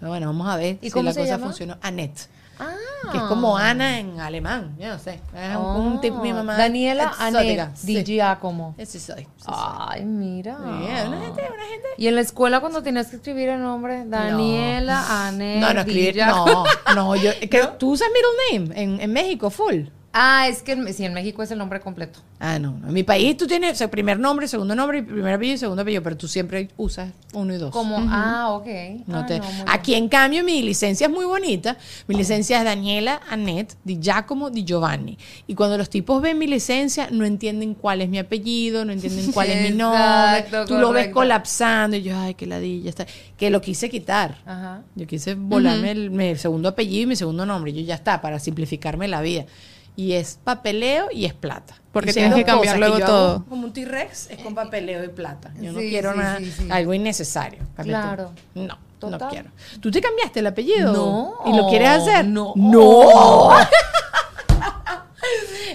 [0.09, 1.47] Bueno, vamos a ver ¿Y si la cosa llama?
[1.47, 1.77] funcionó.
[1.83, 2.29] Annette.
[2.59, 2.75] Ah.
[3.11, 5.21] Que es como Ana en alemán, yo no sé.
[5.35, 6.57] Es un, un tipo, mi mamá.
[6.57, 7.97] Daniela Anet sí.
[7.97, 8.75] Di Giacomo.
[8.79, 9.23] Ese soy.
[9.23, 9.55] ese soy.
[9.57, 10.57] Ay, mira.
[10.57, 11.89] Una gente, una gente.
[11.99, 16.17] Y en la escuela cuando tenías que escribir el nombre, Daniela No, no, Di escribir,
[16.27, 16.65] no,
[16.95, 19.87] no, yo creo, tú usas middle name en, en México, full.
[20.17, 22.21] Ah, es que en, sí, en México es el nombre completo.
[22.39, 22.79] Ah, no.
[22.87, 25.83] En mi país tú tienes o sea, primer nombre, segundo nombre, primer apellido y segundo
[25.83, 27.73] apellido, pero tú siempre usas uno y dos.
[27.73, 28.67] Como, ah, ok.
[29.09, 29.67] No Ah, te- no, muy bien.
[29.69, 31.77] Aquí, en cambio, mi licencia es muy bonita.
[32.07, 35.19] Mi licencia es Daniela Annette Di Giacomo Di Giovanni.
[35.49, 39.33] Y cuando los tipos ven mi licencia, no entienden cuál es mi apellido, no entienden
[39.33, 40.39] cuál es mi nombre.
[40.39, 42.89] Exacto, Tú lo ves colapsando y yo, ay, qué ladilla.
[42.89, 43.05] Está.
[43.37, 44.39] Que lo quise quitar.
[44.47, 44.83] Ajá.
[44.95, 47.73] Yo quise volarme el, mi segundo apellido y mi segundo nombre.
[47.73, 49.45] Yo ya está, para simplificarme la vida.
[49.97, 51.75] Y es papeleo y es plata.
[51.93, 53.35] Porque tienes que cambiar luego todo.
[53.35, 55.53] hago Como un T-Rex es con papeleo y plata.
[55.61, 56.69] Yo no quiero sí, nada, sí, sí.
[56.71, 57.61] algo innecesario.
[57.77, 58.33] Claro.
[58.55, 59.51] No, no quiero.
[59.81, 60.93] ¿Tú te cambiaste el apellido?
[60.93, 61.35] No.
[61.47, 62.27] ¿Y lo quieres hacer?
[62.27, 62.53] No.
[62.57, 63.51] No.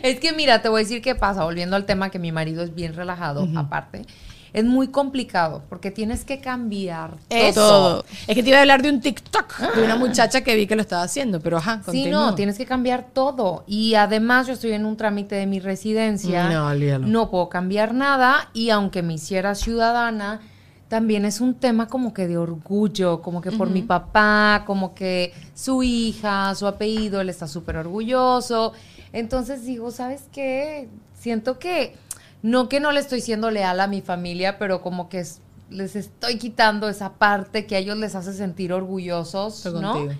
[0.03, 2.63] Es que mira, te voy a decir qué pasa, volviendo al tema que mi marido
[2.63, 4.05] es bien relajado, aparte.
[4.53, 7.61] Es muy complicado porque tienes que cambiar Eso.
[7.61, 8.05] Todo.
[8.27, 10.75] Es que te iba a hablar de un TikTok de una muchacha que vi que
[10.75, 13.63] lo estaba haciendo, pero ajá, Sí, no, tienes que cambiar todo.
[13.67, 16.49] Y además yo estoy en un trámite de mi residencia.
[16.49, 17.07] No, olvídalo.
[17.07, 20.41] No puedo cambiar nada y aunque me hiciera ciudadana,
[20.89, 25.33] también es un tema como que de orgullo, como que por mi papá, como que
[25.53, 28.73] su hija, su apellido, él está súper orgulloso.
[29.13, 30.89] Entonces digo, ¿sabes qué?
[31.13, 31.95] Siento que,
[32.41, 35.95] no que no le estoy siendo leal a mi familia, pero como que es- les
[35.95, 39.93] estoy quitando esa parte que a ellos les hace sentir orgullosos, Estoy ¿no?
[39.93, 40.13] contigo.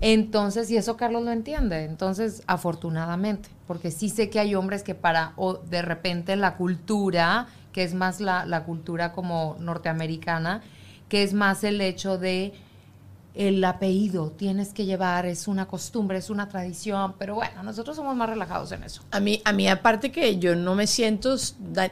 [0.00, 1.84] Entonces, y eso Carlos lo entiende.
[1.84, 7.46] Entonces, afortunadamente, porque sí sé que hay hombres que para, o de repente la cultura,
[7.72, 10.62] que es más la, la cultura como norteamericana,
[11.08, 12.52] que es más el hecho de
[13.34, 18.14] el apellido tienes que llevar, es una costumbre, es una tradición, pero bueno, nosotros somos
[18.14, 19.02] más relajados en eso.
[19.10, 21.36] A mí, a mí aparte que yo no me siento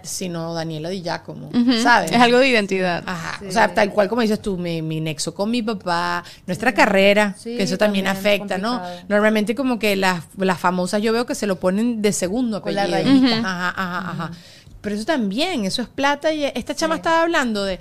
[0.03, 1.51] sino Daniela Di Giacomo,
[1.83, 2.13] ¿sabes?
[2.13, 3.03] Es algo de identidad.
[3.07, 7.35] Ajá, o sea, tal cual como dices tú, mi, nexo con mi papá, nuestra carrera,
[7.43, 8.83] que eso también, afecta, ¿no?
[9.09, 12.83] Normalmente como que las, las famosas yo veo que se lo ponen de segundo apellido.
[12.83, 13.39] Con la rayita.
[13.39, 14.31] Ajá, ajá, ajá.
[14.81, 17.79] Pero eso también, eso es plata y esta chama estaba hablando de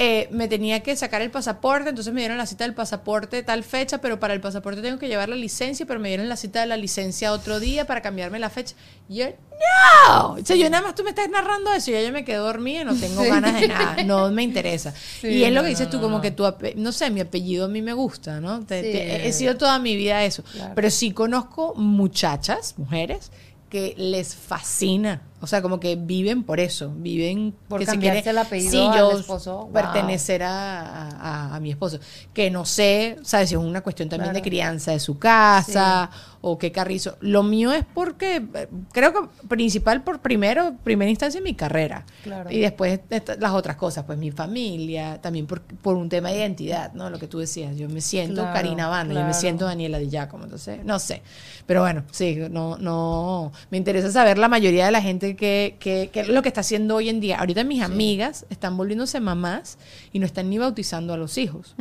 [0.00, 3.64] eh, me tenía que sacar el pasaporte, entonces me dieron la cita del pasaporte tal
[3.64, 6.60] fecha, pero para el pasaporte tengo que llevar la licencia, pero me dieron la cita
[6.60, 8.76] de la licencia otro día para cambiarme la fecha.
[9.08, 12.12] Y yo, no, o sea, yo nada más tú me estás narrando eso ya yo
[12.12, 14.94] me quedo dormida, no tengo ganas de nada, no me interesa.
[15.24, 16.44] y es lo que dices tú, como que tu,
[16.76, 18.64] no sé, mi apellido a mí me gusta, ¿no?
[18.70, 20.44] he sido toda mi vida eso,
[20.76, 23.32] pero sí conozco muchachas, mujeres,
[23.68, 28.30] que les fascina o sea, como que viven por eso, viven por que cambiarse se
[28.30, 29.70] el apellido sí, yo esposo.
[29.72, 32.00] pertenecer a, a, mi esposo.
[32.34, 33.50] Que no sé, ¿sabes?
[33.50, 37.16] Si es una cuestión también de crianza de su casa o qué carrizo.
[37.20, 38.46] Lo mío es porque,
[38.92, 42.04] creo que principal por primero, primera instancia mi carrera.
[42.50, 43.00] Y después
[43.38, 47.10] las otras cosas, pues mi familia, también por, por un tema de identidad, ¿no?
[47.10, 50.44] Lo que tú decías, yo me siento Karina Banda, yo me siento Daniela Di Giacomo,
[50.44, 51.22] entonces, no sé.
[51.66, 56.10] Pero bueno, sí, no, no, me interesa saber la mayoría de la gente que, que,
[56.12, 57.38] es lo que está haciendo hoy en día.
[57.38, 59.78] Ahorita mis amigas están volviéndose mamás
[60.12, 61.74] y no están ni bautizando a los hijos.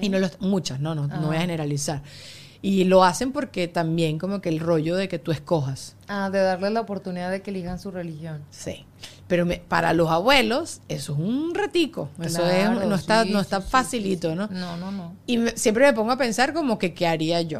[0.00, 2.02] Y no los, muchas, no, no, no voy a generalizar.
[2.62, 5.94] Y lo hacen porque también como que el rollo de que tú escojas.
[6.08, 8.42] Ah, de darles la oportunidad de que elijan su religión.
[8.50, 8.84] Sí.
[9.28, 12.10] Pero para los abuelos, eso es un ratico.
[12.22, 14.46] Eso es, no está, no está facilito, ¿no?
[14.46, 15.14] No, no, no.
[15.26, 17.58] Y siempre me pongo a pensar como que qué haría yo.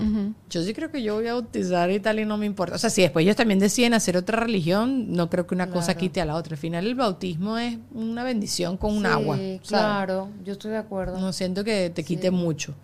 [0.49, 2.77] Yo sí creo que yo voy a bautizar y tal y no me importa.
[2.77, 5.97] O sea, si después ellos también deciden hacer otra religión, no creo que una cosa
[5.97, 6.55] quite a la otra.
[6.55, 9.37] Al final el bautismo es una bendición con un agua.
[9.67, 11.19] Claro, yo estoy de acuerdo.
[11.19, 12.75] No siento que te quite mucho.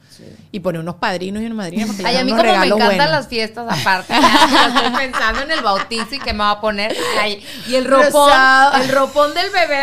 [0.51, 3.29] Y poner unos padrinos y unas madrinas porque Ay, a mí como me encantan las
[3.29, 4.12] fiestas aparte.
[4.66, 6.94] estoy pensando en el bautizo y que me va a poner.
[7.68, 8.31] y el ropón
[8.75, 9.83] el ropón del bebé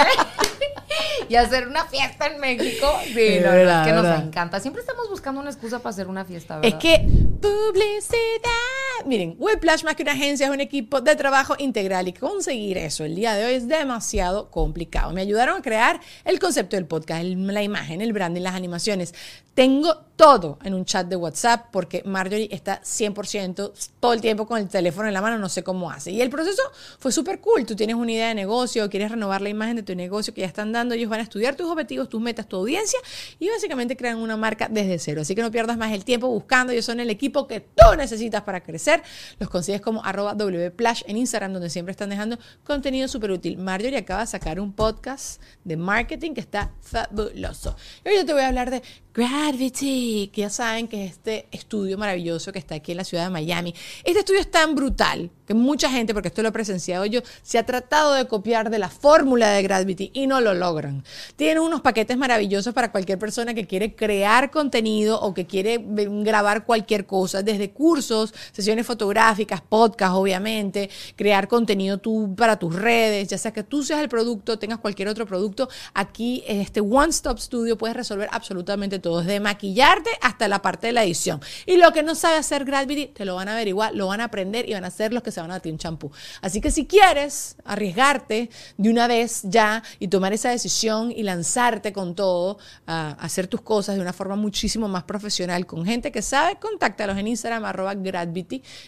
[1.27, 2.87] y hacer una fiesta en México.
[3.05, 4.59] Sí, no, es que nos encanta.
[4.59, 6.69] Siempre estamos buscando una excusa para hacer una fiesta, ¿verdad?
[6.69, 7.05] Es que
[7.41, 9.05] publicidad.
[9.05, 13.05] Miren, Whiplash más que una agencia es un equipo de trabajo integral y conseguir eso
[13.05, 15.13] el día de hoy es demasiado complicado.
[15.13, 19.13] Me ayudaron a crear el concepto del podcast, la imagen, el branding, las animaciones.
[19.53, 24.59] Tengo todo en un chat de WhatsApp porque Marjorie está 100% todo el tiempo con
[24.59, 26.11] el teléfono en la mano, no sé cómo hace.
[26.11, 26.61] Y el proceso
[26.97, 27.65] fue súper cool.
[27.65, 30.47] Tú tienes una idea de negocio, quieres renovar la imagen de tu negocio que ya
[30.47, 32.99] están dando, ellos van a estudiar tus objetivos, tus metas, tu audiencia
[33.39, 35.21] y básicamente crean una marca desde cero.
[35.21, 36.73] Así que no pierdas más el tiempo buscando.
[36.73, 39.03] Ellos son el equipo que tú necesitas para crecer.
[39.39, 43.57] Los consigues como arroba wplash en Instagram, donde siempre están dejando contenido súper útil.
[43.57, 47.75] Marjorie acaba de sacar un podcast de marketing que está fabuloso.
[48.05, 48.81] Y hoy yo te voy a hablar de
[49.13, 53.23] Gravity, que ya saben que es este estudio maravilloso que está aquí en la ciudad
[53.23, 53.73] de Miami.
[54.03, 57.57] Este estudio es tan brutal que mucha gente, porque esto lo he presenciado yo, se
[57.57, 61.03] ha tratado de copiar de la fórmula de Gravity y no lo logran.
[61.37, 66.65] Tienen unos paquetes maravillosos para cualquier persona que quiere crear contenido o que quiere grabar
[66.65, 73.39] cualquier cosa, desde cursos, sesiones fotográficas, podcast, obviamente, crear contenido tú para tus redes, ya
[73.39, 77.39] sea que tú seas el producto, tengas cualquier otro producto, aquí en este One Stop
[77.39, 81.41] Studio puedes resolver absolutamente todo, desde maquillarte hasta la parte de la edición.
[81.65, 84.25] Y lo que no sabe hacer Gravity, te lo van a averiguar, lo van a
[84.25, 86.11] aprender y van a hacer los que se van a ti un champú.
[86.41, 91.93] Así que si quieres arriesgarte de una vez ya y tomar esa decisión y lanzarte
[91.93, 92.57] con todo
[92.87, 97.17] a hacer tus cosas de una forma muchísimo más profesional con gente que sabe, contáctalos
[97.17, 97.93] en Instagram arroba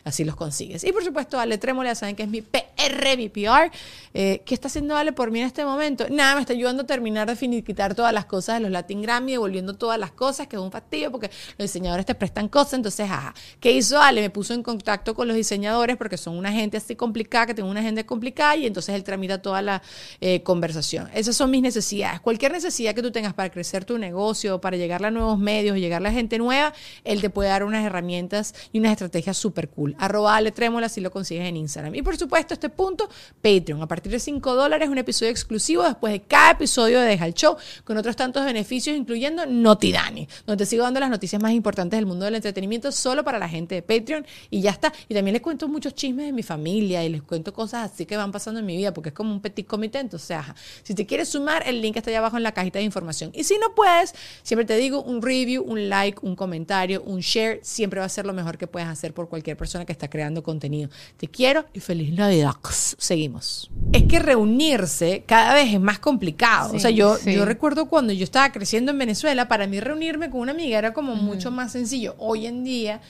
[0.04, 0.84] así los consigues.
[0.84, 3.72] Y por supuesto, Ale Trémola, saben que es mi PR, mi PR.
[4.14, 6.06] Eh, ¿Qué está haciendo Ale por mí en este momento?
[6.10, 9.34] Nada, me está ayudando a terminar de finiquitar todas las cosas de los Latin Grammy,
[9.34, 13.10] devolviendo todas las cosas, que es un fastidio porque los diseñadores te prestan cosas, entonces,
[13.10, 13.34] ajá.
[13.60, 14.22] ¿Qué hizo Ale?
[14.22, 17.70] Me puso en contacto con los diseñadores porque son una gente así complicada, que tengo
[17.70, 19.82] una agenda complicada y entonces él tramita toda la
[20.20, 21.10] eh, conversación.
[21.14, 22.20] Esas son mis necesidades.
[22.20, 26.06] Cualquier necesidad que tú tengas para crecer tu negocio, para llegar a nuevos medios, llegar
[26.06, 29.96] a gente nueva, él te puede dar unas herramientas y unas estrategias súper cool.
[30.00, 31.94] Arroba Ale Trémola si lo consigues en Instagram.
[31.96, 33.08] Y por supuesto, este punto,
[33.42, 33.82] Patreon.
[33.82, 37.34] A partir de 5 dólares, un episodio exclusivo después de cada episodio de Deja el
[37.34, 41.42] Show, con otros tantos beneficios, incluyendo noticias soy Dani, donde te sigo dando las noticias
[41.42, 44.94] más importantes del mundo del entretenimiento solo para la gente de Patreon y ya está.
[45.10, 48.18] Y también les cuento muchos chismes de mi familia y les cuento cosas así que
[48.18, 50.00] van pasando en mi vida porque es como un petit comité.
[50.00, 50.56] Entonces, ajá.
[50.84, 53.32] si te quieres sumar, el link está allá abajo en la cajita de información.
[53.34, 57.60] Y si no puedes, siempre te digo un review, un like, un comentario, un share,
[57.64, 60.44] siempre va a ser lo mejor que puedes hacer por cualquier persona que está creando
[60.44, 60.90] contenido.
[61.18, 62.52] Te quiero y feliz Navidad.
[62.98, 63.70] Seguimos.
[63.94, 66.76] Es que reunirse cada vez es más complicado.
[66.76, 67.34] o sea, yo, sí.
[67.34, 70.94] yo recuerdo cuando yo estaba creciendo en Venezuela, para mí reunirme con una amiga era
[70.94, 72.16] como mucho más sencillo.
[72.18, 73.02] Hoy en día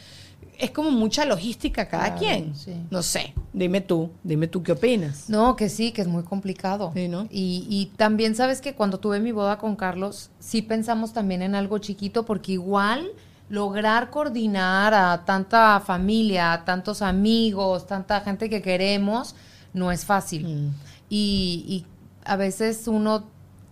[0.57, 2.55] es como mucha logística cada Claro, quien.
[2.55, 2.73] sí.
[2.89, 5.29] No sé, dime tú, dime tú qué opinas.
[5.29, 6.91] No, que sí, que es muy complicado.
[6.95, 7.27] Sí, ¿no?
[7.31, 11.55] y, y también sabes que cuando tuve mi boda con Carlos, sí pensamos también en
[11.55, 13.07] algo chiquito, porque igual
[13.49, 19.35] lograr coordinar a tanta familia, a tantos amigos, tanta gente que queremos,
[19.73, 20.45] no es fácil.
[20.47, 20.73] Mm.
[21.09, 21.85] Y, y
[22.23, 23.25] a veces uno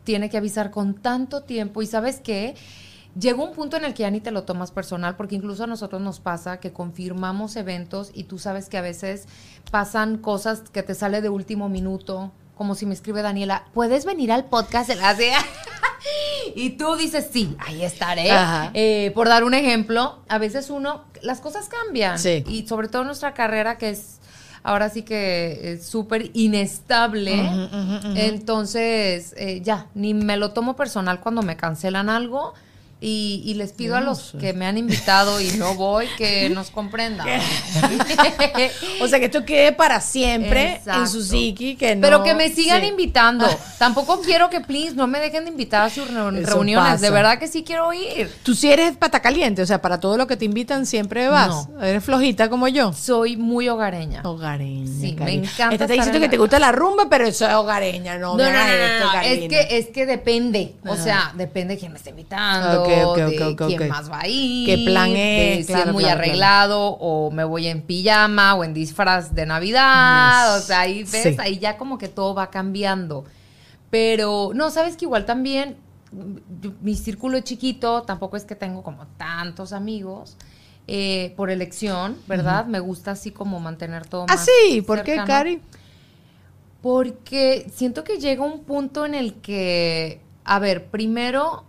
[0.03, 2.55] tiene que avisar con tanto tiempo y sabes qué,
[3.17, 5.67] llega un punto en el que ya ni te lo tomas personal, porque incluso a
[5.67, 9.27] nosotros nos pasa que confirmamos eventos y tú sabes que a veces
[9.71, 14.31] pasan cosas que te sale de último minuto, como si me escribe Daniela, ¿puedes venir
[14.31, 14.89] al podcast?
[16.55, 18.29] Y tú dices, sí, ahí estaré.
[18.73, 22.17] Eh, por dar un ejemplo, a veces uno, las cosas cambian.
[22.17, 22.43] Sí.
[22.47, 24.19] Y sobre todo nuestra carrera que es
[24.63, 27.49] ahora sí que es súper inestable.
[28.15, 32.53] Entonces, eh, ya, ni me lo tomo personal cuando me cancelan algo.
[33.01, 34.37] Y, y les pido a no los sé.
[34.39, 37.27] que me han invitado y no voy que nos comprendan.
[39.01, 41.01] O sea, que esto quede para siempre Exacto.
[41.01, 41.75] en su psiqui.
[41.75, 42.87] Que no, Pero que me sigan sí.
[42.87, 43.47] invitando.
[43.77, 46.99] Tampoco quiero que, please, no me dejen de invitar a sus Eso reuniones.
[47.01, 48.29] De verdad que sí quiero ir.
[48.43, 51.69] Tú sí eres pata caliente, o sea, para todo lo que te invitan siempre vas.
[51.81, 52.91] Eres flojita como yo.
[52.93, 54.21] Soy muy hogareña.
[54.23, 54.87] Hogareña.
[54.99, 57.47] Sí, me encanta Esta te estar diciendo en que te gusta la rumba, pero eso
[57.47, 59.07] es hogareña, no, No, no, esto.
[59.23, 60.75] Es que, es que depende.
[60.85, 64.27] O sea, depende de quién me esté invitando, Ok, ok, de quién más va a
[64.27, 64.65] ir.
[64.65, 65.65] ¿Qué plan de es?
[65.67, 69.45] si Claro, es muy claro, arreglado o me voy en pijama o en disfraz de
[69.45, 70.55] Navidad.
[70.55, 70.63] Yes.
[70.63, 71.35] O sea, ahí ves, Sí.
[71.39, 73.25] ahí ya como que todo va cambiando.
[73.89, 75.77] Pero, no, sabes que igual también
[76.61, 80.35] yo- mi círculo es chiquito, tampoco es que tengo como tantos amigos.
[80.91, 82.65] eh, por elección, ¿verdad?
[82.65, 85.17] Me gusta así como mantener todo Ah, más sí, ¿por qué.
[85.23, 85.61] Cari?
[86.81, 91.65] Porque siento que llega un punto en el que, a ver, primero,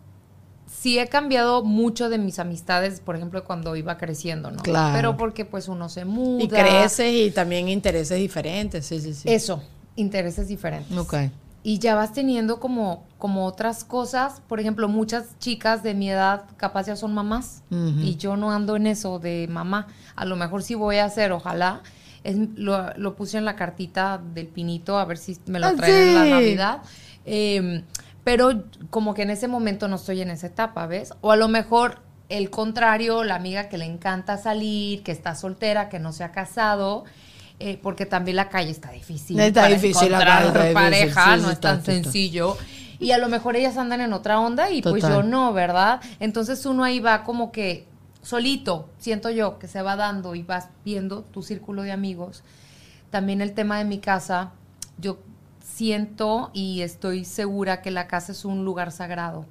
[0.80, 4.62] sí he cambiado mucho de mis amistades, por ejemplo, cuando iba creciendo, ¿no?
[4.62, 4.94] Claro.
[4.96, 6.42] Pero porque pues uno se muda.
[6.42, 9.28] Y creces y también intereses diferentes, sí, sí, sí.
[9.30, 9.62] Eso,
[9.96, 10.96] intereses diferentes.
[10.96, 11.14] Ok.
[11.62, 14.40] Y ya vas teniendo como, como otras cosas.
[14.48, 17.62] Por ejemplo, muchas chicas de mi edad capaz ya son mamás.
[17.70, 19.86] Y yo no ando en eso de mamá.
[20.16, 21.82] A lo mejor sí voy a hacer, ojalá.
[22.24, 25.74] Es, lo, lo puse en la cartita del pinito a ver si me lo Ah,
[25.76, 26.24] traen en la.
[26.24, 26.78] Navidad.
[27.26, 27.84] Eh,
[28.24, 31.12] pero como que en ese momento no estoy en esa etapa, ¿ves?
[31.20, 35.88] O a lo mejor el contrario, la amiga que le encanta salir, que está soltera,
[35.88, 37.04] que no se ha casado,
[37.58, 39.38] eh, porque también la calle está difícil.
[39.40, 41.92] Está para difícil la encontrar calle, difícil, pareja, sí, no es tan está.
[41.92, 42.56] sencillo.
[43.00, 46.00] Y a lo mejor ellas andan en otra onda y pues yo no, ¿verdad?
[46.20, 47.86] Entonces uno ahí va como que
[48.22, 52.42] solito, siento yo, que se va dando y vas viendo tu círculo de amigos.
[53.10, 54.52] También el tema de mi casa,
[54.98, 55.18] yo
[55.74, 59.46] siento y estoy segura que la casa es un lugar sagrado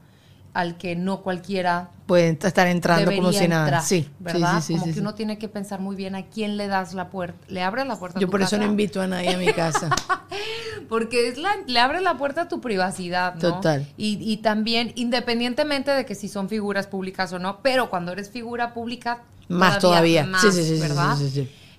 [0.54, 3.66] al que no cualquiera Pueden estar entrando como si nada.
[3.66, 4.62] entrar, Sí, ¿verdad?
[4.62, 7.10] sí, sí, como que uno tiene que pensar muy bien a quién le das la
[7.10, 9.38] puerta, le abres la puerta a Yo tu por eso no invito a nadie a
[9.38, 9.90] mi casa.
[10.90, 13.42] Porque es la, le abre la puerta a tu privacidad, ¿no?
[13.56, 13.88] Total.
[13.96, 18.32] Y, y también, independientemente de que si son figuras públicas o no, pero cuando eres
[18.32, 20.26] figura pública, Más todavía.
[20.26, 21.16] más, Sí, sí, sí, ¿verdad?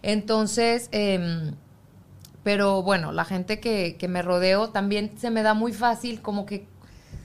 [0.03, 1.55] Entonces, em,
[2.42, 6.46] pero bueno, la gente que, que me rodeo también se me da muy fácil, como
[6.46, 6.66] que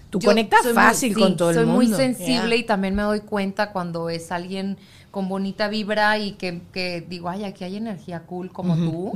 [0.09, 1.81] Tú conectas soy muy- fácil sí, con todo el soy mundo.
[1.81, 4.77] muy sensible y también me doy cuenta cuando es alguien
[5.11, 9.13] con bonita vibra y que, que digo, ay, aquí hay energía cool como tú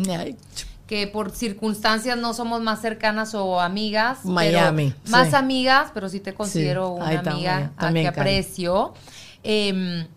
[0.88, 4.19] que por circunstancias no somos más cercanas o amigas.
[4.23, 5.35] pero Miami, más sí.
[5.35, 8.93] amigas, pero sí te considero Sí, una está, amiga a también, que aprecio.
[9.43, 10.07] Em,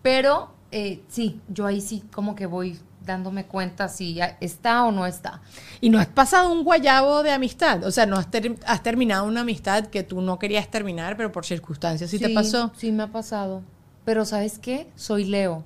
[0.00, 5.06] pero eh, sí, yo ahí sí como que voy dándome cuenta si está o no
[5.06, 5.40] está.
[5.80, 7.84] Y no has pasado un guayabo de amistad.
[7.84, 11.32] O sea, no has, ter- has terminado una amistad que tú no querías terminar, pero
[11.32, 12.72] por circunstancias sí, te pasó.
[12.76, 13.62] Sí, me ha pasado.
[14.04, 14.86] Pero ¿sabes qué?
[14.96, 15.64] Soy Leo.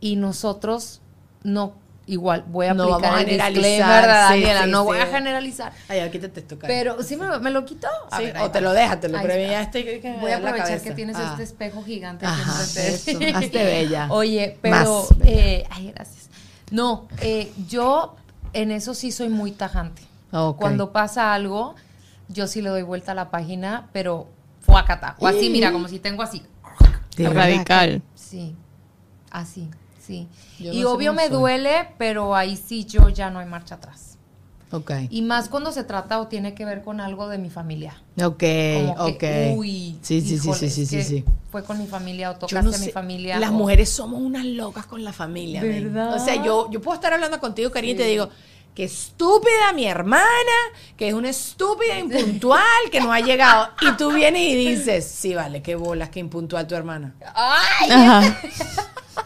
[0.00, 1.00] Y nosotros
[1.42, 1.72] no,
[2.06, 4.84] igual, voy a No aplicar vamos a el generalizar, disclaimer, sí, Daniela, sí, no sí.
[4.86, 5.72] voy a generalizar.
[5.88, 6.58] Ay, aquí te esto.
[6.60, 7.88] Pero sí me, me lo quitó.
[8.10, 9.18] A ver, o te lo dejas, te lo
[10.00, 11.28] que me Voy a aprovechar que tienes Ah.
[11.30, 14.08] este espejo gigante Ajá, eso, hazte bella.
[14.10, 16.25] Oye, pero Más eh, ay, gracias.
[16.70, 18.16] No, eh, yo
[18.52, 20.02] en eso sí soy muy tajante.
[20.32, 20.58] Ok.
[20.58, 21.74] Cuando pasa algo,
[22.28, 24.26] yo sí le doy vuelta a la página, pero
[24.60, 25.16] fuacata.
[25.18, 26.42] O así, mira, como si tengo así.
[27.16, 28.02] radical.
[28.14, 28.54] Sí,
[29.30, 30.28] así, sí.
[30.58, 31.36] Yo y no obvio me soy.
[31.36, 34.15] duele, pero ahí sí yo ya no hay marcha atrás.
[34.72, 34.90] Ok.
[35.10, 38.02] Y más cuando se trata o tiene que ver con algo de mi familia.
[38.20, 38.42] Ok,
[38.74, 39.58] Como que, ok.
[39.58, 41.24] uy, sí, sí, sí, híjole, sí, sí, sí, que sí.
[41.52, 43.38] Fue con mi familia o tocaste no a mi sé, familia.
[43.38, 45.62] Las o- mujeres somos unas locas con la familia.
[45.62, 46.14] ¿Verdad?
[46.14, 48.28] O sea, yo, yo puedo estar hablando contigo, Cariño, y te digo,
[48.74, 50.26] qué estúpida mi hermana,
[50.96, 53.68] que es una estúpida impuntual, que no ha llegado.
[53.80, 57.14] Y tú vienes y dices, sí, vale, qué bolas, qué impuntual tu hermana.
[57.34, 57.90] ¡Ay!
[57.90, 58.36] Ajá.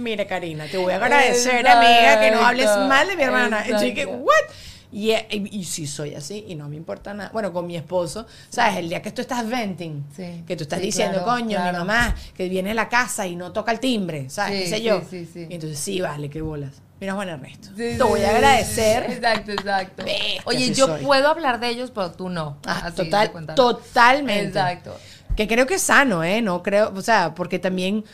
[0.00, 3.64] Mire, Karina, te voy a agradecer, amiga, que no hables Exacto, mal de mi hermana.
[3.66, 4.24] Y yo dije, exacto.
[4.24, 4.54] ¿what?
[4.92, 7.30] Y, y, y sí soy así y no me importa nada.
[7.32, 8.76] Bueno, con mi esposo, ¿sabes?
[8.78, 11.72] El día que tú estás venting, Sí, que tú estás sí, diciendo, claro, coño, mi
[11.72, 14.64] mamá, que viene a la casa y no toca el timbre, ¿sabes?
[14.64, 15.00] Sí, ¿Qué sé yo?
[15.08, 15.46] sí, sí.
[15.48, 16.82] Y entonces, sí, vale, qué bolas.
[17.00, 17.68] Mira, Juan Ernesto.
[17.76, 19.04] Te voy a agradecer.
[19.10, 20.04] Exacto, exacto.
[20.04, 21.04] Bestia, Oye, yo soy.
[21.04, 22.58] puedo hablar de ellos, pero tú no.
[22.66, 24.48] Ah, Así, total, totalmente.
[24.58, 24.96] Exacto.
[25.36, 26.42] Que creo que es sano, ¿eh?
[26.42, 28.04] No creo, o sea, porque también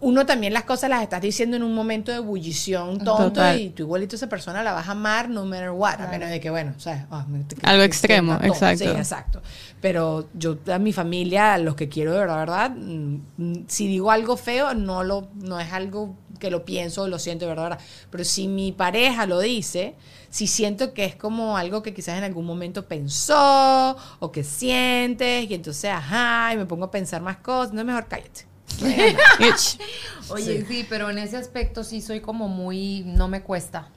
[0.00, 3.60] uno también las cosas las estás diciendo en un momento de ebullición tonto Total.
[3.60, 6.30] y tú igualito a esa persona la vas a amar no matter what, a menos
[6.30, 7.26] de que, bueno, o sea, ah,
[7.64, 8.84] Algo extremo, exacto.
[8.84, 9.42] Sí, exacto.
[9.80, 14.12] Pero yo a mi familia, a los que quiero de verdad, verdad, mm, si digo
[14.12, 17.64] algo feo, no lo no es algo que lo pienso o lo siento de verdad,
[17.64, 17.80] verdad.
[18.10, 19.96] Pero si mi pareja lo dice,
[20.30, 25.50] si siento que es como algo que quizás en algún momento pensó o que sientes
[25.50, 28.47] y entonces, ajá, y me pongo a pensar más cosas, no es mejor cállate.
[30.30, 30.86] Oye, sí.
[30.88, 33.02] pero en ese aspecto sí soy como muy.
[33.06, 33.88] No me cuesta.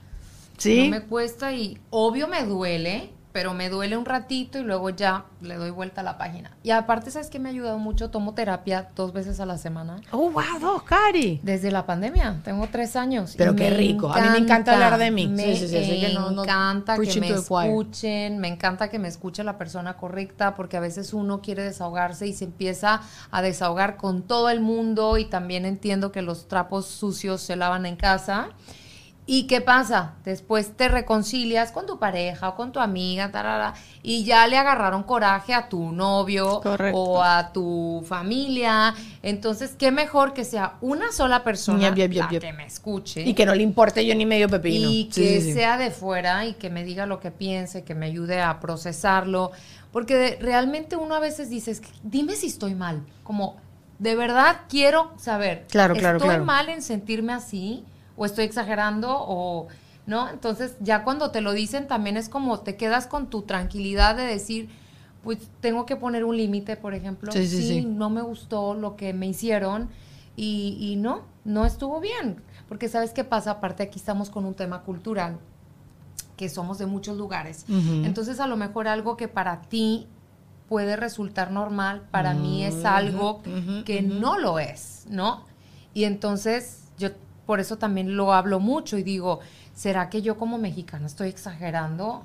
[0.57, 0.85] ¿Sí?
[0.85, 5.25] No me cuesta y obvio me duele, pero me duele un ratito y luego ya
[5.41, 6.51] le doy vuelta a la página.
[6.63, 8.09] Y aparte, ¿sabes qué me ha ayudado mucho?
[8.09, 9.97] Tomo terapia dos veces a la semana.
[10.11, 11.39] Oh, wow, dos, Cari.
[11.43, 13.35] Desde la pandemia, tengo tres años.
[13.37, 14.11] Pero qué rico.
[14.11, 15.27] A mí me encanta hablar de mí.
[15.27, 19.07] Me Sí, sí, sí, que no- no encanta que me escuchen, me encanta que me
[19.07, 23.97] escuche la persona correcta, porque a veces uno quiere desahogarse y se empieza a desahogar
[23.97, 28.49] con todo el mundo y también entiendo que los trapos sucios se lavan en casa.
[29.33, 30.15] ¿Y qué pasa?
[30.25, 35.03] Después te reconcilias con tu pareja o con tu amiga, tarara, y ya le agarraron
[35.03, 36.99] coraje a tu novio Correcto.
[36.99, 38.93] o a tu familia.
[39.23, 42.41] Entonces, qué mejor que sea una sola persona Yep, yep, yep, la yep.
[42.41, 44.89] que me escuche Y que no le importe yo ni medio pepino.
[44.89, 45.53] y que sí, sí.
[45.53, 49.51] sea de fuera y que me diga lo que piense, que me ayude a procesarlo.
[49.93, 53.01] Porque de- realmente uno a veces dice, "Es que dime si estoy mal.
[53.23, 53.55] Como,
[53.97, 55.67] de verdad quiero saber.
[55.69, 56.43] Claro, claro, ¿Estoy claro.
[56.43, 57.85] mal en sentirme así?
[58.21, 59.09] ¿O estoy exagerando?
[59.17, 59.67] ¿O
[60.05, 60.29] no?
[60.29, 64.21] Entonces, ya cuando te lo dicen, también es como te quedas con tu tranquilidad de
[64.21, 64.69] decir,
[65.23, 67.31] pues tengo que poner un límite, por ejemplo.
[67.31, 67.81] Sí, sí, sí.
[67.83, 69.89] no me gustó lo que me hicieron
[70.35, 72.43] y, y no, no estuvo bien.
[72.69, 75.39] Porque sabes qué pasa, aparte aquí estamos con un tema cultural,
[76.37, 77.65] que somos de muchos lugares.
[78.03, 80.07] Entonces a lo mejor algo que para ti
[80.69, 85.43] puede resultar normal, para mí es algo ujú, que no lo es, ¿no?
[85.95, 87.09] Y entonces yo
[87.45, 89.39] por eso también lo hablo mucho y digo,
[89.75, 92.23] ¿será que yo como mexicana estoy exagerando?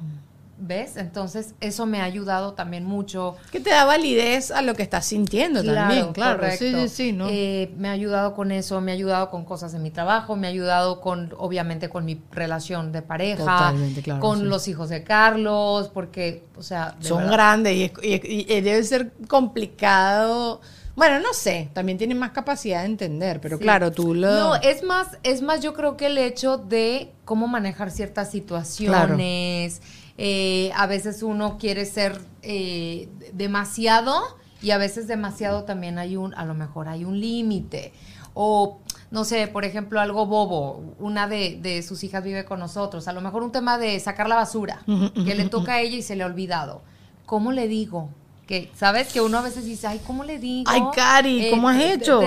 [0.59, 0.97] ¿Ves?
[0.97, 3.37] Entonces eso me ha ayudado también mucho.
[3.53, 6.39] Que te da validez a lo que estás sintiendo también, claro.
[6.39, 6.65] correcto.
[6.65, 7.27] Sí, sí, sí, ¿no?
[7.29, 10.47] Eh, me ha ayudado con eso, me ha ayudado con cosas en mi trabajo, me
[10.47, 14.45] ha ayudado con, obviamente, con mi relación de pareja, Totalmente, claro, con sí.
[14.47, 17.93] los hijos de Carlos, porque, o sea, de Son verdad, grandes y, es-
[18.25, 20.63] y- y debe ser complicado.
[20.97, 23.63] Bueno, no sé, también tienen más capacidad de entender, pero Sí.
[23.63, 24.31] claro, tú lo...
[24.33, 29.83] No, es más, es más yo creo que el hecho de cómo manejar ciertas situaciones.
[30.19, 34.23] eh, a veces uno quiere ser eh, demasiado
[34.63, 37.93] y a veces demasiado también hay un, a lo mejor hay un límite.
[38.33, 38.79] O,
[39.11, 40.95] no sé, por ejemplo, algo bobo.
[40.99, 43.07] Una de, de sus hijas vive con nosotros.
[43.09, 46.03] A lo mejor un tema de sacar la basura, que le toca a ella y
[46.03, 46.83] se le ha olvidado.
[47.27, 48.09] ¿Cómo le digo?
[48.47, 49.13] Que, ¿sabes?
[49.13, 50.71] Que uno a veces dice, ay, ¿cómo le digo?
[50.71, 52.21] Ay, Cari, ¿cómo has hecho?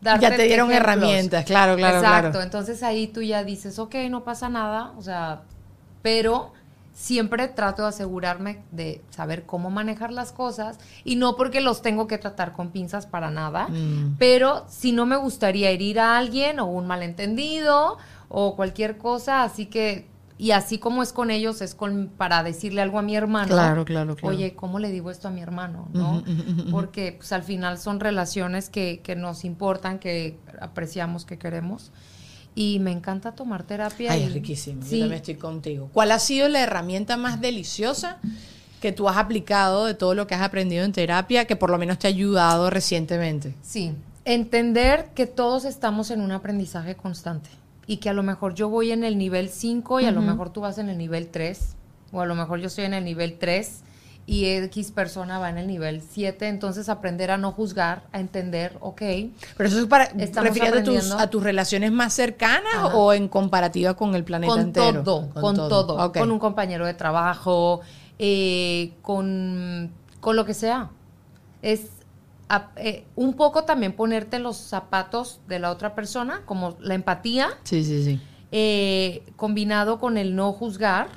[0.00, 2.42] Ya te dieron herramientas, claro, claro, Exacto, claro.
[2.44, 5.42] entonces ahí tú ya dices, ok, no pasa nada, o sea,
[6.00, 6.52] pero
[6.94, 12.06] siempre trato de asegurarme de saber cómo manejar las cosas y no porque los tengo
[12.06, 14.16] que tratar con pinzas para nada, Mm.
[14.18, 19.66] pero si no me gustaría herir a alguien o un malentendido o cualquier cosa, así
[19.66, 20.08] que
[20.40, 23.48] y así como es con ellos es con para decirle algo a mi hermano.
[23.48, 24.34] Claro, claro, claro.
[24.34, 25.88] Oye, ¿cómo le digo esto a mi hermano?
[25.92, 26.22] ¿no?
[26.70, 31.92] Porque pues al final son relaciones que, que nos importan, que apreciamos, que queremos.
[32.54, 34.12] Y me encanta tomar terapia.
[34.12, 34.82] Ay, y- es riquísimo.
[34.82, 34.96] Sí.
[34.96, 35.90] Yo también estoy contigo.
[35.92, 38.16] ¿Cuál ha sido la herramienta más deliciosa
[38.80, 41.76] que tú has aplicado de todo lo que has aprendido en terapia que por lo
[41.76, 43.54] menos te ha ayudado recientemente?
[43.62, 43.92] Sí,
[44.24, 47.50] entender que todos estamos en un aprendizaje constante
[47.90, 50.50] y que a lo mejor yo voy en el nivel 5 y a lo mejor
[50.50, 51.74] tú vas en el nivel 3
[52.12, 53.82] o a lo mejor yo estoy en el nivel 3
[54.26, 58.76] y X persona va en el nivel 7, entonces aprender a no juzgar, a entender,
[58.78, 59.02] ok.
[59.56, 61.18] Pero eso es para refiriéndote a tus, aprendiendo.
[61.18, 62.94] a tus relaciones más cercanas Ajá.
[62.94, 65.02] o en comparativa con el planeta con entero.
[65.02, 67.80] todo, con, todo, con un compañero de trabajo,
[68.20, 69.90] eh, con,
[70.20, 70.90] con lo que sea.
[71.60, 71.88] Es
[72.50, 77.48] a- eh, un poco también ponerte los zapatos de la otra persona, como la empatía,
[77.62, 78.20] Sí, sí, sí.
[78.52, 81.08] eh, combinado con el no juzgar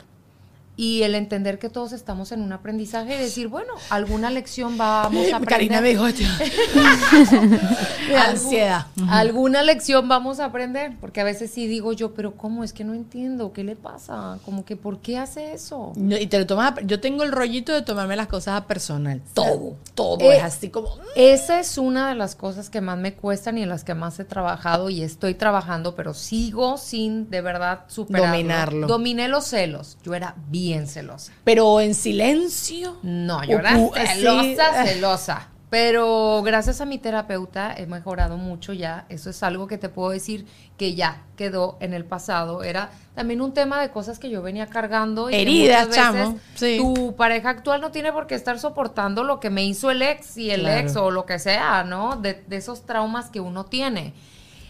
[0.75, 5.25] y el entender que todos estamos en un aprendizaje y decir, bueno, alguna lección vamos
[5.31, 5.49] a aprender.
[5.49, 6.23] Karina me dijo esto.
[8.27, 8.87] ansiedad.
[9.09, 12.63] Alguna lección vamos a aprender, porque a veces sí digo yo, pero ¿cómo?
[12.63, 14.39] Es que no entiendo, ¿qué le pasa?
[14.45, 15.93] Como que, ¿por qué hace eso?
[15.95, 18.65] No, Y te lo tomas a- yo tengo el rollito de tomarme las cosas a
[18.67, 19.21] personal.
[19.33, 20.89] Todo, todo Eh, es así como.
[21.15, 24.19] Esa es una de las cosas que más me cuestan y en las que más
[24.19, 28.31] he trabajado y estoy trabajando, pero sigo sin de verdad superarlo.
[28.31, 28.87] Dominarlo.
[28.87, 29.97] Dominé los celos.
[30.03, 31.31] Yo era bien celosa.
[31.43, 32.97] Pero en silencio.
[33.03, 35.49] No, yo era así, celosa, celosa.
[35.69, 39.07] Pero gracias a mi terapeuta he mejorado mucho ya.
[39.09, 40.45] Eso es algo que te puedo decir
[40.77, 42.61] que ya quedó en el pasado.
[42.61, 45.31] Era también un tema de cosas que yo venía cargando.
[45.31, 46.77] Y Heridas, chamo, sí.
[46.79, 50.37] Tu pareja actual no tiene por qué estar soportando lo que me hizo el ex
[50.37, 50.79] y el Claro.
[50.79, 52.17] ex o lo que sea, ¿no?
[52.17, 54.13] De, de esos traumas que uno tiene.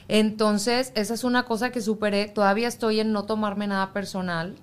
[0.07, 2.27] Entonces, esa es una cosa que superé.
[2.27, 4.55] Todavía estoy en no tomarme nada personal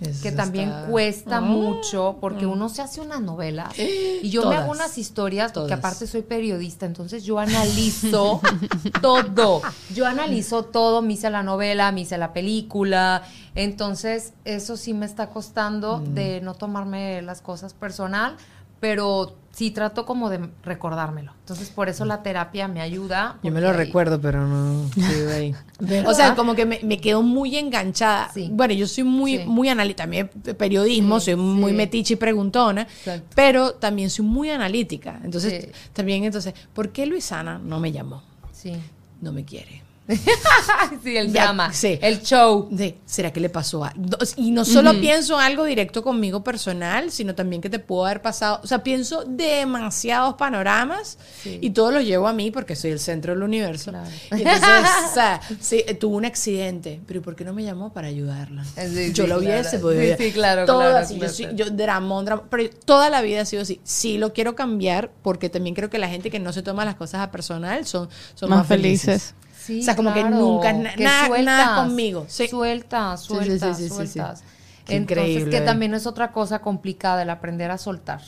[0.00, 1.40] Eso que también está- cuesta Ah.
[1.40, 3.68] mucho porque uno se hace una novela
[4.22, 5.78] y yo me hago unas historias porque Todas.
[5.80, 8.40] aparte soy periodista, entonces yo analizo
[9.02, 9.60] todo.
[9.94, 13.22] Yo analizo todo, me hice la novela, me hice la película,
[13.56, 16.14] entonces eso sí me está costando Mm.
[16.14, 18.36] de no tomarme las cosas personal,
[18.80, 21.32] pero sí trato como de recordármelo.
[21.40, 23.38] Entonces por eso la terapia me ayuda.
[23.42, 25.54] Yo me lo ahí- recuerdo, pero no sigo ahí.
[25.80, 26.08] ¿Verdad?
[26.10, 28.30] O sea, como que me, me quedo muy enganchada.
[28.32, 28.48] Sí.
[28.52, 29.44] Bueno, yo soy muy, Sí.
[29.46, 31.76] muy analítica, también periodismo, Sí, soy muy sí.
[31.76, 33.26] metiche y preguntona, Exacto.
[33.34, 35.20] pero también soy muy analítica.
[35.24, 35.70] Entonces, Sí.
[35.92, 38.22] también, entonces, ¿por qué Luisana no me llamó?
[38.52, 38.74] Sí.
[39.20, 39.82] No me quiere.
[41.04, 41.98] sí, el Ya, drama, sí.
[42.00, 42.68] el show.
[42.76, 43.92] Sí, ¿Será que le pasó a
[44.36, 48.22] Y no solo pienso en algo directo conmigo personal, sino también que te pudo haber
[48.22, 48.60] pasado.
[48.62, 51.58] O sea, pienso demasiados panoramas Sí.
[51.60, 53.90] y todo lo llevo a mí porque soy el centro del universo.
[53.90, 54.08] Claro.
[54.32, 57.92] Y entonces, o sea, sí, tuvo un accidente, pero ¿y ¿por qué no me llamó
[57.92, 58.64] para ayudarla?
[58.64, 59.82] Sí, yo sí, lo hubiese claro.
[59.82, 61.32] podido Sí, claro, Todo claro, así, claro.
[61.32, 63.80] yo soy, yo dramón, dramón, pero toda la vida ha sido así.
[63.84, 66.94] Sí lo quiero cambiar porque también creo que la gente que no se toma las
[66.96, 69.04] cosas a personal son, son más, Más felices.
[69.06, 69.34] felices.
[69.68, 72.24] Sí, o sea, como que nunca, na- que nada, sueltas, nada conmigo.
[72.28, 72.48] Sí.
[72.48, 73.94] Sueltas, Sí, sí, sí, sueltas, sí, sí, sí.
[73.94, 74.42] sueltas.
[74.86, 75.50] Qué Entonces, increíble.
[75.50, 78.22] que también es otra cosa complicada, el aprender a soltar.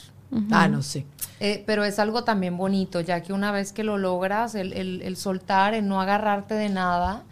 [0.52, 1.06] Ah, no sé.
[1.40, 5.02] Eh, pero es algo también bonito, ya que una vez que lo logras, el, el-
[5.02, 7.24] el soltar, el no agarrarte de nada,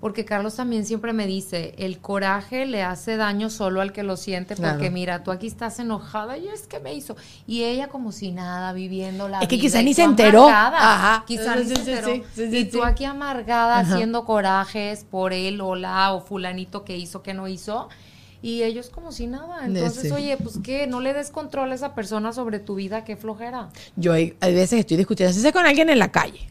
[0.00, 4.16] porque Carlos también siempre me dice, el coraje le hace daño solo al que lo
[4.16, 4.90] siente, porque Claro.
[4.92, 7.16] mira, tú aquí estás enojada y es que me hizo.
[7.46, 10.48] Y ella como si nada, viviendo la Es que vida, quizá ni se enteró.
[10.48, 11.24] Ajá.
[11.26, 12.24] Quizá Sí, ni sí, se enteró.
[12.34, 13.94] sí, y tú aquí amargada Ajá.
[13.94, 17.88] haciendo corajes por él o la o fulanito que hizo, que no hizo.
[18.42, 19.64] Y ellos como si nada.
[19.64, 23.16] Entonces, oye, pues qué, no le des control a esa persona sobre tu vida, qué
[23.16, 23.70] flojera.
[23.96, 26.46] Yo hay, hay veces que estoy discutiendo, así sea con alguien en la calle.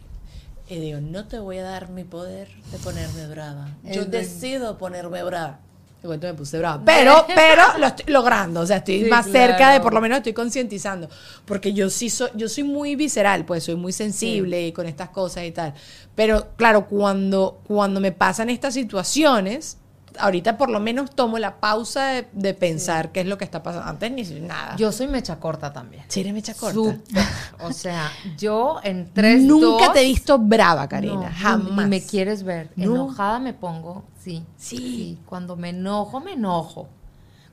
[0.68, 3.70] Y digo, no te voy a dar mi poder de ponerme brava.
[3.84, 5.60] Yo decido ponerme brava.
[6.02, 6.82] De cuento me puse brava.
[6.86, 8.62] Pero, pero lo estoy logrando.
[8.62, 11.08] O sea, estoy Sí, más cerca de, por lo menos estoy concientizando.
[11.46, 15.10] Porque yo sí soy, yo soy muy visceral, pues soy muy sensible y con estas
[15.10, 15.74] cosas y tal.
[16.16, 19.78] Pero claro, cuando, cuando me pasan estas situaciones,
[20.20, 23.64] ahorita por lo menos tomo la pausa de, de pensar qué es lo que está
[23.64, 23.88] pasando.
[23.90, 24.76] Antes ni nada.
[24.76, 26.04] Yo soy mecha corta también.
[26.08, 26.74] Sí, eres mecha corta.
[26.74, 27.24] Súper.
[27.62, 31.30] O sea, yo en tres Nunca dos, te he visto brava, Karina.
[31.30, 31.86] no, jamás.
[31.86, 32.72] Ni me quieres ver.
[32.76, 32.96] No.
[32.96, 34.44] Enojada me pongo, sí.
[34.58, 35.20] Sí.
[35.26, 36.88] Cuando me enojo, me enojo.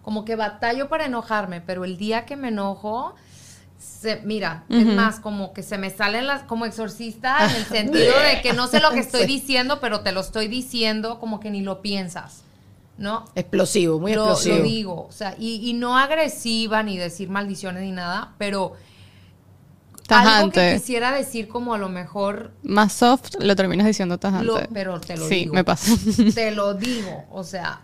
[0.02, 3.14] Como que batallo para enojarme, pero el día que me enojo,
[3.78, 8.18] se, mira, es más, como que se me salen las, como exorcista, en el sentido
[8.18, 11.50] de que no sé lo que estoy diciendo, pero te lo estoy diciendo como que
[11.50, 12.42] ni lo piensas,
[12.98, 13.24] ¿no?
[13.34, 14.56] Explosivo, muy lo, explosivo.
[14.58, 18.74] lo digo, o sea, y, y no agresiva ni decir maldiciones ni nada, pero
[20.08, 20.74] algo que Tajante.
[20.74, 24.46] quisiera decir como a lo mejor, Más soft lo terminas diciendo tajante.
[24.46, 25.54] lo, pero te lo sí, digo.
[25.54, 25.92] me pasa.
[26.34, 27.80] Te lo digo, o sea,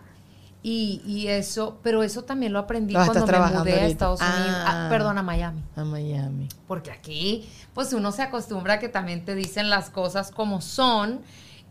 [0.61, 3.87] y, y eso, pero eso también lo aprendí Lo cuando me mudé a.
[3.87, 4.85] Estados Unidos, Ah.
[4.85, 5.63] ah, perdón, a Miami.
[5.75, 6.49] A Miami.
[6.67, 11.21] Porque aquí, pues uno se acostumbra a que también te dicen las cosas como son.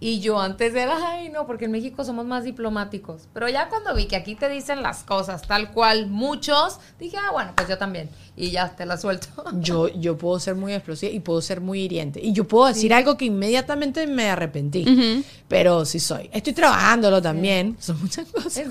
[0.00, 3.28] Y yo antes era, ay, no, porque en México somos más diplomáticos.
[3.34, 7.32] Pero ya cuando vi que aquí te dicen las cosas tal cual muchos, dije, ah,
[7.32, 8.08] bueno, pues yo también.
[8.36, 9.26] Y ya te la suelto.
[9.54, 12.20] Yo, yo puedo ser muy explosiva y puedo ser muy hiriente.
[12.24, 15.24] Y yo puedo decir algo que inmediatamente me arrepentí.
[15.48, 16.30] Pero sí soy.
[16.32, 17.76] Estoy trabajándolo también.
[17.80, 18.52] Son muchas cosas.
[18.52, 18.62] Sí,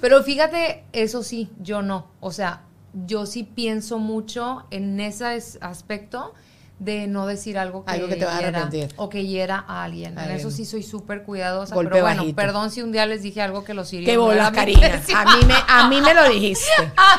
[0.00, 2.06] pero fíjate, eso sí, yo no.
[2.20, 2.62] O sea,
[3.06, 6.32] yo sí pienso mucho en ese es- aspecto
[6.78, 8.88] de no decir algo que, Algo que te va a arrepentir.
[8.96, 10.18] o que hiera a alguien.
[10.18, 11.74] En eso sí soy súper cuidadosa.
[11.74, 12.36] Golpe pero bueno, bajito.
[12.36, 14.06] perdón si un día les dije algo que los hirió.
[14.06, 15.02] Qué no mi Karina.
[15.14, 16.66] A mí, me, a mí me lo dijiste.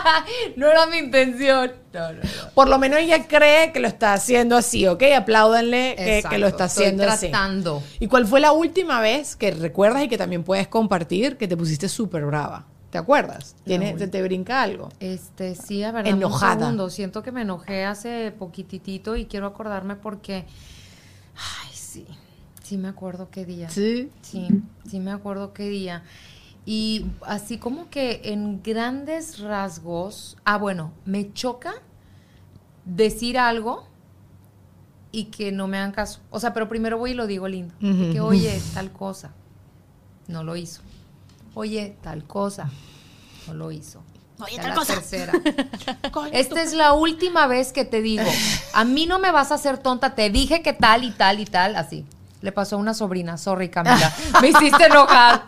[0.55, 1.72] no era mi intención.
[1.91, 2.49] No, no, no.
[2.53, 5.03] Por lo menos ella cree que lo está haciendo así, ¿ok?
[5.16, 5.95] Apláudanle
[6.30, 7.30] que, lo está estoy haciendo así.
[7.30, 7.82] tratando.
[7.99, 11.58] ¿Y cuál fue la última vez que recuerdas y que también puedes compartir que te
[11.58, 12.68] pusiste súper brava?
[12.90, 13.56] ¿Te acuerdas?
[13.66, 14.90] ¿Tiene, te, te brinca algo?
[15.00, 16.54] Este, sí, a ver, Enojada.
[16.54, 16.90] Un segundo.
[16.90, 20.46] Siento que me enojé hace poquititito y quiero acordarme porque.
[21.36, 22.06] Ay, sí.
[22.64, 23.70] Sí, me acuerdo qué día.
[23.70, 24.10] Sí.
[24.22, 24.48] Sí,
[24.90, 26.04] sí me acuerdo qué día.
[26.66, 31.76] Y así como que en grandes rasgos, ah, bueno, me choca
[32.84, 33.88] decir algo
[35.14, 36.20] y que no me hagan caso.
[36.30, 37.74] O sea, pero primero voy y lo digo lindo.
[37.80, 39.32] De que, oye, tal cosa.
[40.28, 40.82] No lo hizo.
[41.58, 42.70] Oye, tal cosa.
[43.47, 44.03] No lo hizo.
[44.39, 44.93] Oye, tal cosa.
[44.93, 45.34] tercera.
[46.32, 48.24] Esta es la última vez que te digo,
[48.76, 51.45] a mí no me vas a hacer tonta, te dije que tal y tal y
[51.45, 52.05] tal, así.
[52.41, 55.43] Le pasó a una sobrina, sorry Camila, me hiciste enojar,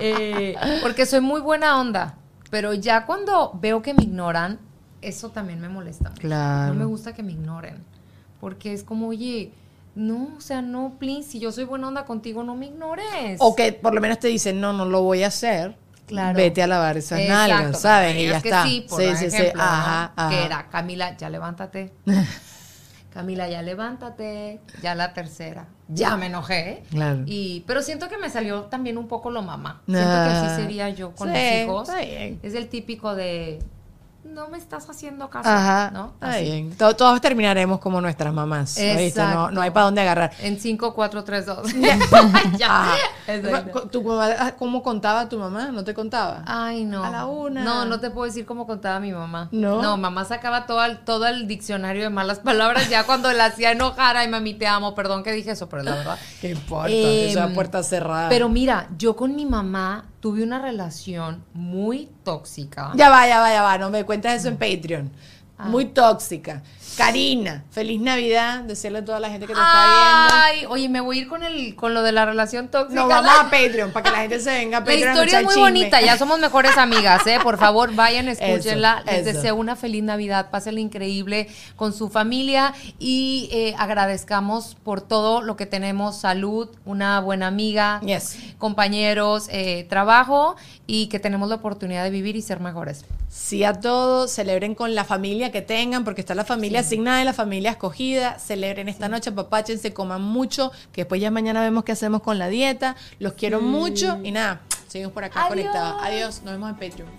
[0.00, 2.14] Eh, porque soy muy buena onda,
[2.48, 4.58] pero ya cuando veo que me ignoran,
[5.02, 6.08] eso también me molesta.
[6.08, 6.22] mucho.
[6.22, 6.72] Claro.
[6.72, 7.84] No me gusta que me ignoren,
[8.40, 9.52] porque es como, oye,
[9.94, 13.36] no, o sea, no, please, si yo soy buena onda contigo, no me ignores.
[13.38, 15.76] O que por lo menos te dicen, no, no lo voy a hacer.
[16.06, 16.36] Claro.
[16.36, 18.16] Vete a lavar esas Exacto, nalgas, ¿sabes?
[18.16, 18.64] Y es ya que está.
[18.64, 19.36] Sí, por sí, sí, sí.
[19.36, 19.68] ejemplo, ¿no?
[19.68, 20.28] Ajá, ajá.
[20.30, 21.92] Que era, Camila, ya levántate.
[23.12, 24.60] Camila, ya levántate.
[24.82, 25.66] Ya la tercera.
[25.88, 26.84] Ya me enojé.
[26.90, 27.22] Claro.
[27.26, 29.82] Y, pero siento que me salió también un poco lo mamá.
[29.86, 31.88] Siento que Ah, así sería yo con sí, mis hijos.
[31.88, 32.38] está bien.
[32.42, 33.60] Es el típico de
[34.30, 35.48] no me estás haciendo caso.
[35.48, 35.90] Ajá.
[35.92, 36.12] ¿no?
[36.20, 36.70] Así.
[36.78, 38.78] Todos terminaremos como nuestras mamás.
[39.34, 40.32] No, no hay para dónde agarrar.
[40.40, 41.58] En 5, 4, 3, 2.
[42.64, 42.94] Ajá.
[43.26, 43.82] Exacto.
[43.88, 45.66] ¿Tu mamá- ¿Cómo contaba tu mamá?
[45.72, 46.42] ¿No te contaba?
[46.46, 47.04] Ay, no.
[47.04, 47.62] A la una.
[47.64, 49.48] No, no te puedo decir cómo contaba mi mamá.
[49.52, 49.82] ¿No?
[49.82, 53.72] No, mamá sacaba todo el, todo el diccionario de malas palabras ya cuando la hacía
[53.72, 54.16] enojar.
[54.16, 54.94] Ay, mami, te amo.
[54.94, 56.18] Perdón que dije eso, pero es la verdad.
[56.40, 56.90] ¿Qué importa?
[56.90, 58.28] Em, Esa puerta cerrada.
[58.28, 62.92] Pero mira, yo con mi mamá tuve una relación muy tóxica.
[62.94, 63.78] Ya va, ya va, ya va.
[63.78, 65.10] No me cuentas eso en Patreon.
[65.58, 65.68] Ah.
[65.68, 66.62] Muy tóxica.
[67.04, 68.60] Karina, feliz Navidad.
[68.64, 71.42] Decirle a toda la gente que te está Ay, oye, me voy a ir con
[71.42, 72.94] el con lo de la relación tóxica.
[73.02, 73.14] viendo.
[73.14, 75.08] No, vamos a Patreon para que la gente se venga a La Patreon.
[75.08, 75.62] a historia es muy chisme.
[75.70, 77.38] bonita, ya somos mejores amigas, ¿eh?
[77.42, 79.02] Por favor, vayan, escúchenla.
[79.06, 79.36] Eso, Les eso.
[79.36, 85.56] deseo una feliz Navidad, pásenla increíble con su familia y eh, agradezcamos por todo lo
[85.56, 88.36] que tenemos, salud, una buena amiga, Yes.
[88.58, 93.04] compañeros, eh, trabajo y que tenemos la oportunidad de vivir y ser mejores.
[93.28, 97.24] Sí a todos, celebren con la familia que tengan, porque está la familia asignada y
[97.24, 98.38] la familia escogida.
[98.40, 102.48] Celebren esta noche, papáchense, coman mucho, que después ya mañana vemos qué hacemos con la
[102.48, 102.96] dieta.
[103.20, 105.50] Los quiero mucho y nada, seguimos por acá Adiós.
[105.50, 106.02] conectados.
[106.02, 107.10] Adiós, nos vemos en Patreon.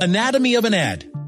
[0.00, 1.27] Anatomy of an ad.